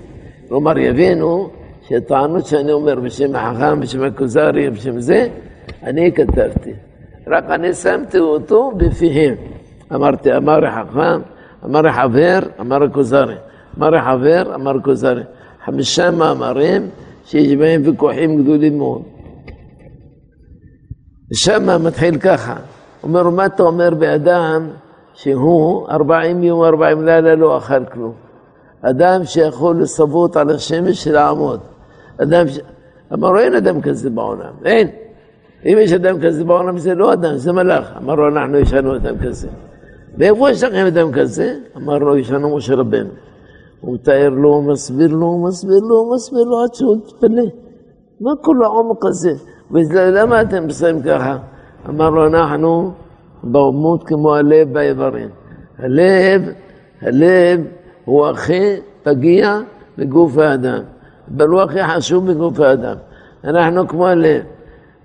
[0.48, 1.48] כלומר, יבינו
[1.88, 5.28] שהטענות שאני אומר בשם החכם, בשם הכוזרי, בשם זה,
[5.82, 6.72] אני כתבתי.
[7.26, 9.34] רק אני שמתי אותו בפיהם.
[9.94, 11.20] אמרתי, אמר החכם,
[11.64, 13.34] אמר החבר, אמר הכוזרי.
[13.78, 15.22] אמר החבר, אמר הכוזרי.
[15.64, 16.88] חמישה מאמרים
[17.24, 19.02] שיש בהם ויכוחים גדולים מאוד.
[21.30, 22.56] ושם מתחיל ככה,
[23.02, 24.68] אומר, מה אתה אומר באדם
[25.14, 28.12] שהוא ארבעים יום, ארבעים לילה לא אכל כלום?
[28.82, 31.60] אדם שיכול לסבות על השמש לעמוד.
[32.22, 32.58] אדם ש...
[33.12, 34.88] אמרו, אין אדם כזה בעולם, אין.
[35.66, 37.92] אם יש אדם כזה בעולם, זה לא אדם, זה מלאך.
[37.96, 39.48] אמרו, אנחנו יש לנו אדם כזה.
[40.18, 41.56] ואיפה יש לכם אדם כזה?
[41.76, 43.10] אמר לו, יש לנו משה רבנו.
[43.80, 47.44] הוא מתאר לו, מסביר לו, מסביר לו, מסביר לו, עד שהוא מתפלא.
[48.20, 49.32] מה כל העומק הזה?
[49.70, 51.38] ולמה אתם מסיים ככה?
[51.88, 52.92] אמר לו, אנחנו
[53.42, 55.28] באומות כמו הלב באיברים.
[55.78, 56.42] הלב,
[57.02, 57.60] הלב
[58.04, 59.58] הוא הכי פגיע
[59.98, 60.82] בגוף האדם,
[61.36, 62.96] אבל הוא הכי חשוב בגוף האדם.
[63.44, 64.42] אנחנו כמו הלב.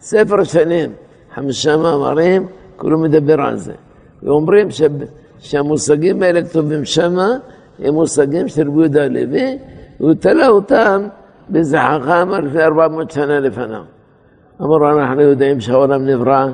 [0.03, 0.91] ספר שנים,
[1.35, 2.47] חמישה מאמרים,
[2.77, 3.73] כולו מדבר על זה.
[4.23, 4.81] ואומרים ש...
[5.39, 7.29] שהמושגים האלה כתובים שמה,
[7.79, 9.57] הם מושגים של רבי יהודה הלוי,
[9.99, 11.07] והוא תלה אותם
[11.49, 13.81] באיזה חכם לפני 400 שנה לפניו.
[14.61, 16.47] אמרו, אנחנו יודעים שהעולם נברא,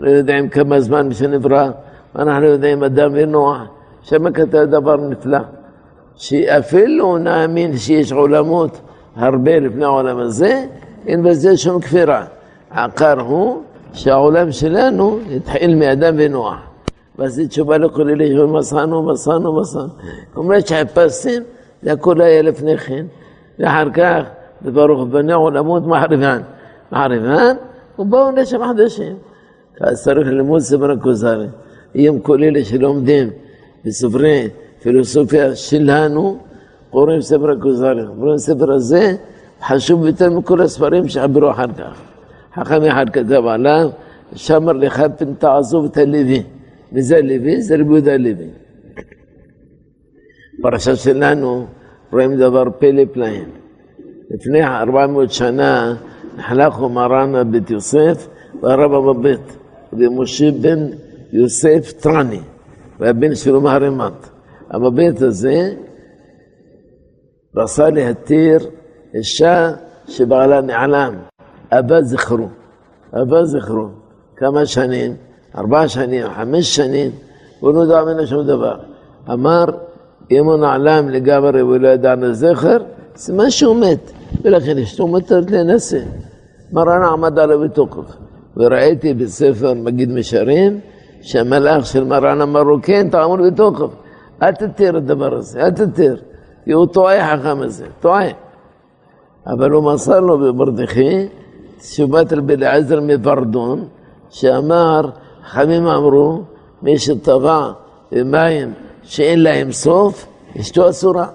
[0.00, 1.70] לא יודעים כמה זמן שנברא,
[2.18, 3.58] אנחנו יודעים אדם ונוח.
[4.02, 5.38] שם כתב דבר נפלא,
[6.16, 8.80] שאפילו נאמין שיש עולמות
[9.16, 10.64] הרבה לפני העולם הזה,
[11.06, 12.24] אין בזה שום כפירה.
[12.70, 13.62] העיקר הוא
[13.92, 16.56] שהעולם שלנו התחיל מאדם ונוח.
[17.18, 19.88] ואז זו תשובה לכל אלה שמסענו, מסענו, מסענו.
[20.36, 21.42] אומרת שחיפשתם,
[21.82, 23.06] זה הכל היה לפני כן,
[23.58, 24.22] ואחר כך,
[24.62, 26.40] וברוך בני עולמות מחריבן.
[26.92, 27.56] מעריבן,
[27.98, 29.16] ובאו נשם חדשים.
[29.80, 31.46] אז צריך ללמוד ספר הכוזרי.
[31.94, 33.30] היום כל אלה שלומדים
[33.84, 34.48] בספרי
[34.82, 36.38] פילוסופיה שלנו,
[36.90, 38.02] קוראים ספר הכוזרי.
[38.18, 39.16] קוראים ספר הזה
[39.66, 42.15] חשוב יותר מכל הספרים שחברו אחר כך.
[42.56, 43.88] חכם אחד כתב עליו,
[44.34, 46.42] שמר לך פן תעזוב את הלוי.
[46.92, 47.62] וזה לוי?
[47.62, 48.48] זה רבי יהודה לוי.
[50.62, 51.66] פרשה שלנו
[52.12, 53.48] רואים דבר פלא פלאים.
[54.30, 55.94] לפני 400 שנה
[56.38, 58.28] נחלקו מרן בית יוסף
[58.62, 59.56] והרב הבבית,
[59.92, 60.78] ומשה בן
[61.32, 62.40] יוסף טרני,
[63.00, 64.12] והבן שלו מהרמת.
[64.70, 65.74] הבבית הזה
[67.56, 68.58] רצה להתיר
[69.14, 69.70] אישה
[70.08, 71.14] שבעלה נעלם,
[71.72, 72.48] אבא זכרו,
[73.12, 73.88] אבא זכרו,
[74.36, 75.16] כמה שנים,
[75.58, 77.10] ארבע שנים, חמש שנים,
[77.60, 78.76] הוא לא יודע ממנו שום דבר.
[79.32, 79.64] אמר,
[80.30, 82.78] אם הוא נעלם לגמרי ולא ידע זכר,
[83.16, 84.12] סימן שהוא מת,
[84.42, 86.00] ולכן אשתו מותרת להינשא.
[86.72, 88.16] מרן עמד עליו בתוקף.
[88.56, 90.80] וראיתי בספר מגיד משרים,
[91.20, 93.94] שהמלאך של מרן אמר לו, כן, תעמוד בתוקף.
[94.42, 96.16] אל תתיר את הדבר הזה, אל תתיר.
[96.64, 98.26] כי הוא טועה חכם הזה, טועה.
[99.46, 101.28] אבל הוא מסר לו במרדכי,
[101.78, 103.84] תשובת רבי אליעזר מפרדון,
[104.30, 105.10] שאמר,
[105.50, 106.42] חכמים אמרו,
[106.82, 107.70] מי שטבע
[108.12, 108.72] במים
[109.02, 110.26] שאין להם סוף,
[110.60, 111.26] אשתו אסורה.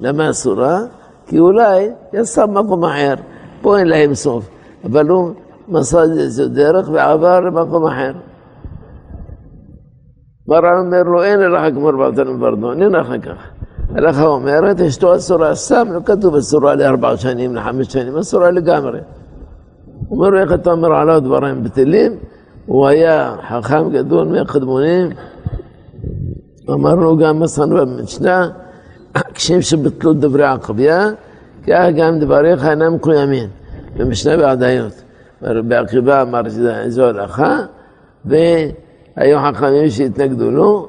[0.00, 0.80] למה אסורה?
[1.26, 3.14] כי אולי יצא במקום אחר,
[3.62, 4.48] פה אין להם סוף.
[4.84, 5.30] אבל הוא
[5.68, 8.12] מסר איזה דרך ועבר למקום אחר.
[10.48, 13.42] מרן אומר לו, אין לך כמו רבתנו מברדון, אין לך כך.
[13.94, 18.98] הלכה אומרת, אשתו אסורה, סתם לא כתוב אסורה לארבע שנים, לחמש שנים, אסורה לגמרי.
[20.10, 22.12] אומר לו, איך אתה אומר עליו דברים בטלים?
[22.66, 25.08] הוא היה חכם גדול מהקדמונים.
[26.70, 28.48] אמרנו גם מסרנו במשנה,
[29.34, 31.08] כשם שבטלו דברי עקביה,
[31.66, 33.48] כך גם דבריך אינם מקוימים.
[33.96, 35.02] במשנה בעדיות.
[35.42, 37.58] רבי עקיבא אמר שזו הלכה,
[38.24, 40.88] והיו חכמים שהתנגדו לו,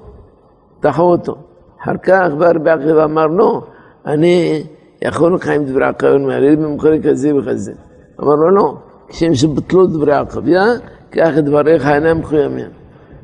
[0.82, 1.36] דחו אותו.
[1.84, 3.61] אחר כך בא רבי עקיבא אמר לו,
[4.05, 4.63] אני
[5.01, 7.74] יכול לך עם דברי עקיבא, מעליל במקורי כזה וכזה.
[8.22, 8.78] אמר לו, לא,
[9.10, 10.66] כשם שבטלו דברי עקיבא,
[11.12, 12.70] כך דבריך אינם מחוימים.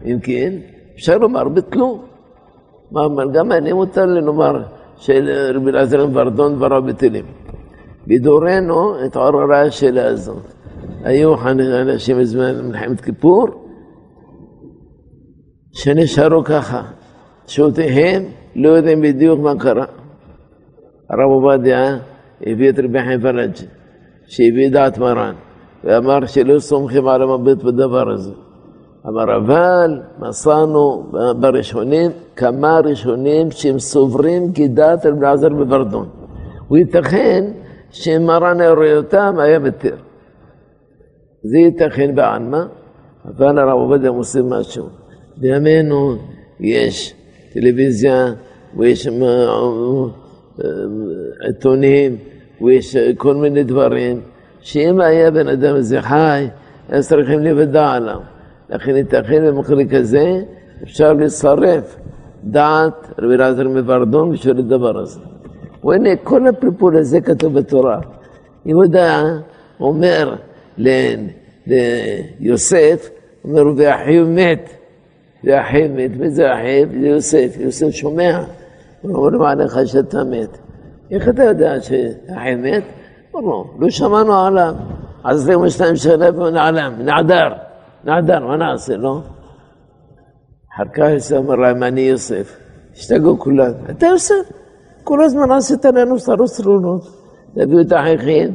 [0.06, 0.54] אם כן,
[0.96, 2.02] אפשר לומר בטלו.
[2.92, 3.02] מה,
[3.34, 4.64] גם מותר לי לומר
[4.98, 7.26] של רבי אלעזר ורדון דבריו בטלים.
[8.08, 10.44] בדורנו התעוררה השאלה הזאת.
[11.04, 13.48] היו אנשים בזמן מלחמת כיפור
[15.74, 16.82] שנשארו ככה,
[17.48, 18.24] שעותיהם
[18.56, 19.86] לא יודעים בדיוק מה קרה.
[21.10, 21.98] הרב עובדיה
[22.42, 23.66] הביא את רבי חיים פלאג'י,
[24.28, 25.36] שהביא דעת מרן,
[25.86, 28.32] ואמר שלא סומכים על המביט בדבר הזה.
[29.08, 36.10] אמר, אבל מצאנו בראשונים כמה ראשונים שהם סוברים כדעת רבי אלעזר בברדון.
[36.72, 37.46] וייתכן
[37.92, 38.58] שאם מרן
[39.40, 39.96] היה מתיר.
[41.44, 42.64] זה ייתכן בעלמא,
[43.26, 44.86] אבל הרב עובדיה מוסיף משהו.
[45.38, 46.16] בימינו
[46.60, 47.14] יש
[47.54, 48.34] טלוויזיה
[48.78, 49.08] ויש
[51.48, 52.18] עיתונים
[52.62, 54.22] ויש כל מיני דברים
[54.66, 56.48] שאם היה בן אדם הזה חי,
[56.90, 58.20] אז צריכים לוודע עליו.
[58.70, 60.42] לכן ייתכן במקרה כזה
[60.84, 61.96] אפשר לצרף
[62.44, 65.20] דעת רבי אלעזר מברדון בשביל הדבר הזה.
[65.84, 68.00] והנה כל הפלפול הזה כתוב בתורה.
[68.66, 69.24] יהודה
[69.80, 70.36] אומר
[71.58, 73.10] ליוסף,
[73.44, 74.70] אומר, ואחיו מת,
[75.44, 76.88] ואחיו מת, מי זה אחיו?
[77.02, 78.44] זה יוסף, יוסף שומע,
[79.02, 80.58] הוא אומר לו עליך שאתה מת.
[81.12, 82.84] איך אתה יודע שאחיו מת?
[83.42, 84.74] לו, לא שמענו עליו.
[85.24, 87.48] אז 22 שנה ונעלם, נעדר,
[88.04, 89.20] נעדר, מה נעשה, לא?
[90.76, 92.58] אחר כך יוסף אומר להם, אני יוסף.
[92.94, 94.52] השתגעו כולם, אתה יוסף?
[95.04, 97.02] כל הזמן עשית לנו שרוס תלונות,
[97.56, 98.50] תביאו את האחיכם.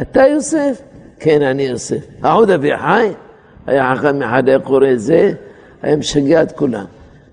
[0.00, 0.82] אתה יוסף?
[1.20, 2.06] כן, אני יוסף.
[2.22, 3.12] העוד אבי חי,
[3.66, 5.32] היה חכם אחד, היה קורא את זה,
[5.82, 6.84] היה משגע את כולם.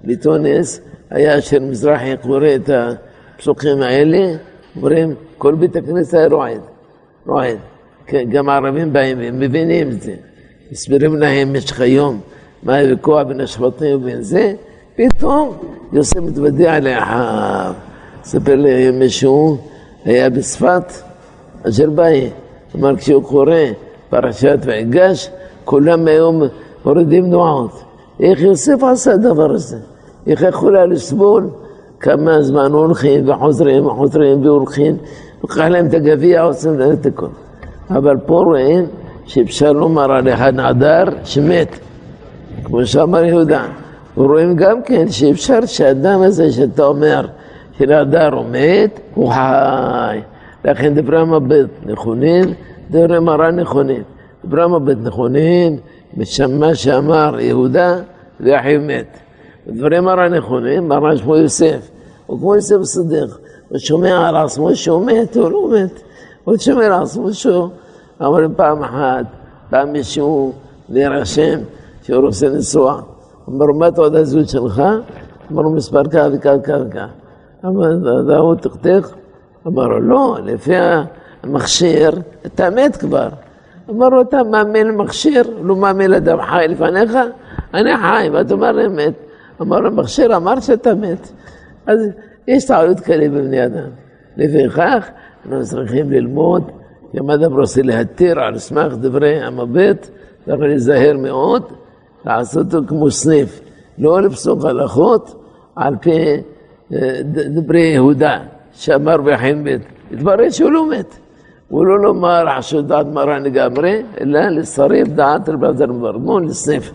[0.03, 4.37] בתונס היה אשר מזרחי קורא את הפסוקים האלה,
[4.75, 6.61] אומרים, כל בית הכנסת היה רועד,
[7.27, 7.57] רועד.
[8.07, 10.13] כן, גם הערבים באים, הם מבינים את זה.
[10.71, 12.19] מסבירים להם במשך היום
[12.63, 14.53] מה הוויכוח בין השבטים ובין זה,
[14.95, 15.57] פתאום
[15.93, 17.73] יוסף מתוודע לאחיו.
[18.23, 19.57] ספר לי מישהו,
[20.05, 20.93] היה בצפת,
[21.69, 22.29] אשר באי,
[22.75, 23.55] אמר כשהוא קורא
[24.09, 25.29] פרשת ויגש,
[25.65, 26.43] כולם היום
[26.85, 27.83] מורידים דמעות.
[28.19, 29.77] איך יוסף עשה הדבר הזה?
[30.27, 31.49] איך יכול היה לסבול
[31.99, 34.97] כמה זמן הולכים וחוזרים וחוזרים והולכים,
[35.43, 37.27] לקח להם את הגביע, עושים להם את הכל.
[37.89, 38.85] אבל פה רואים
[39.25, 41.79] שאפשר לומר על אחד נעדר שמת,
[42.63, 43.65] כמו שאמר יהודה.
[44.17, 47.27] ורואים גם כן שאפשר שהאדם הזה שאתה אומר,
[47.77, 50.19] שנעדר הוא מת, הוא חי.
[50.65, 52.53] לכן דברי המבט נכונים,
[52.91, 54.03] דברי מרן נכונים.
[54.43, 55.77] ברמה בית נכונים,
[56.49, 57.95] מה שאמר יהודה,
[58.39, 59.17] ואחיו מת.
[59.67, 61.89] הדברים הרי נכונים, מרן שמו יוסף.
[62.25, 63.29] הוא כמו יוסף סדיק,
[63.73, 66.01] הוא שומע על עצמו שהוא מת, הוא לא מת.
[66.43, 67.69] הוא שומע על עצמו שהוא,
[68.21, 69.25] אמר פעם אחת,
[69.69, 70.53] פעם מישהו
[70.89, 71.59] להירשם
[72.03, 73.01] שהוא רוצה לנסוע.
[73.49, 74.83] אמר לו, מה תעודת הזהות שלך?
[75.51, 77.05] אמר לו, מספר כך וכך וכך.
[77.65, 79.09] אמר, הוא תכתך?
[79.67, 80.73] אמר לו, לא, לפי
[81.43, 82.11] המכשיר,
[82.45, 83.29] אתה מת כבר.
[83.89, 87.17] אמר לו, אתה מאמין למכשיר, לא מאמין לאדם חי לפניך?
[87.73, 89.13] אני חי, ואתה אומר לי מת.
[89.61, 91.31] אמר לו, המכשיר אמר שאתה מת.
[91.87, 91.99] אז
[92.47, 93.89] יש טעויות כאלה בבני אדם.
[94.37, 95.09] לפיכך,
[95.45, 96.71] אנחנו צריכים ללמוד,
[97.15, 100.09] אם אדם רוצה להתיר על סמך דברי המבט,
[100.45, 101.63] צריך להיזהר מאוד,
[102.25, 103.61] לעשות אותו כמו סניף,
[103.97, 105.43] לא לפסוק הלכות
[105.75, 106.41] על פי
[107.55, 108.39] דברי יהודה,
[108.73, 109.81] שאמר בחן בית.
[110.11, 111.15] התברר שהוא לא מת.
[111.69, 116.91] הוא לא לומר חשוד דעת מרן לגמרי, אלא לשרף דעת רבי עזר מברמון לסניף.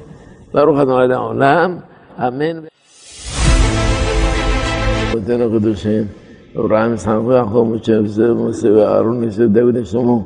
[0.54, 1.78] ברוך אדוני לעולם,
[2.18, 2.77] אמן.
[5.14, 6.04] אותנו הקדושים,
[6.56, 8.00] אברהם, יצחק ויעקב, משה
[8.32, 10.18] ומשה ואהרון, משה דוד ושלמה,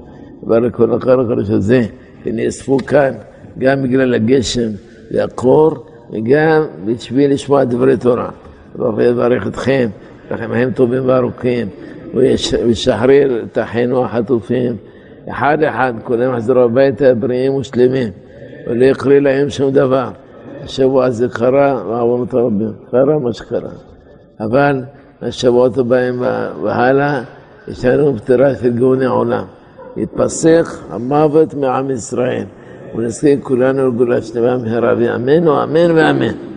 [0.43, 1.83] וברק כל החלק הזה,
[2.25, 3.13] שנאספו כאן,
[3.59, 4.69] גם בגלל הגשם
[5.11, 8.31] והקור, וגם בשביל לשמוע דברי תורה.
[8.77, 9.89] ברוך יברך אתכם,
[10.31, 11.69] לכם חיים טובים וארוכים,
[12.15, 14.77] וישחרר את אחינו החטופים,
[15.31, 18.09] אחד אחד, כולם יחזרו הביתה בריאים ושלמים,
[18.67, 20.09] ולא יקרה להם שום דבר.
[20.65, 23.92] השבוע הזה קרה, ועוונות רבים, קרה מה שקרה.
[24.41, 24.83] אבל
[25.23, 26.23] השבועות הבאים
[26.63, 27.23] והלאה,
[27.69, 29.45] יש לנו פטירה של גאוני עולם.
[29.97, 32.45] יתפסק המוות מעם ישראל,
[32.95, 36.52] ונזכה כולנו לגאולה שלמה מהרה, ואמן ואמן ואמן.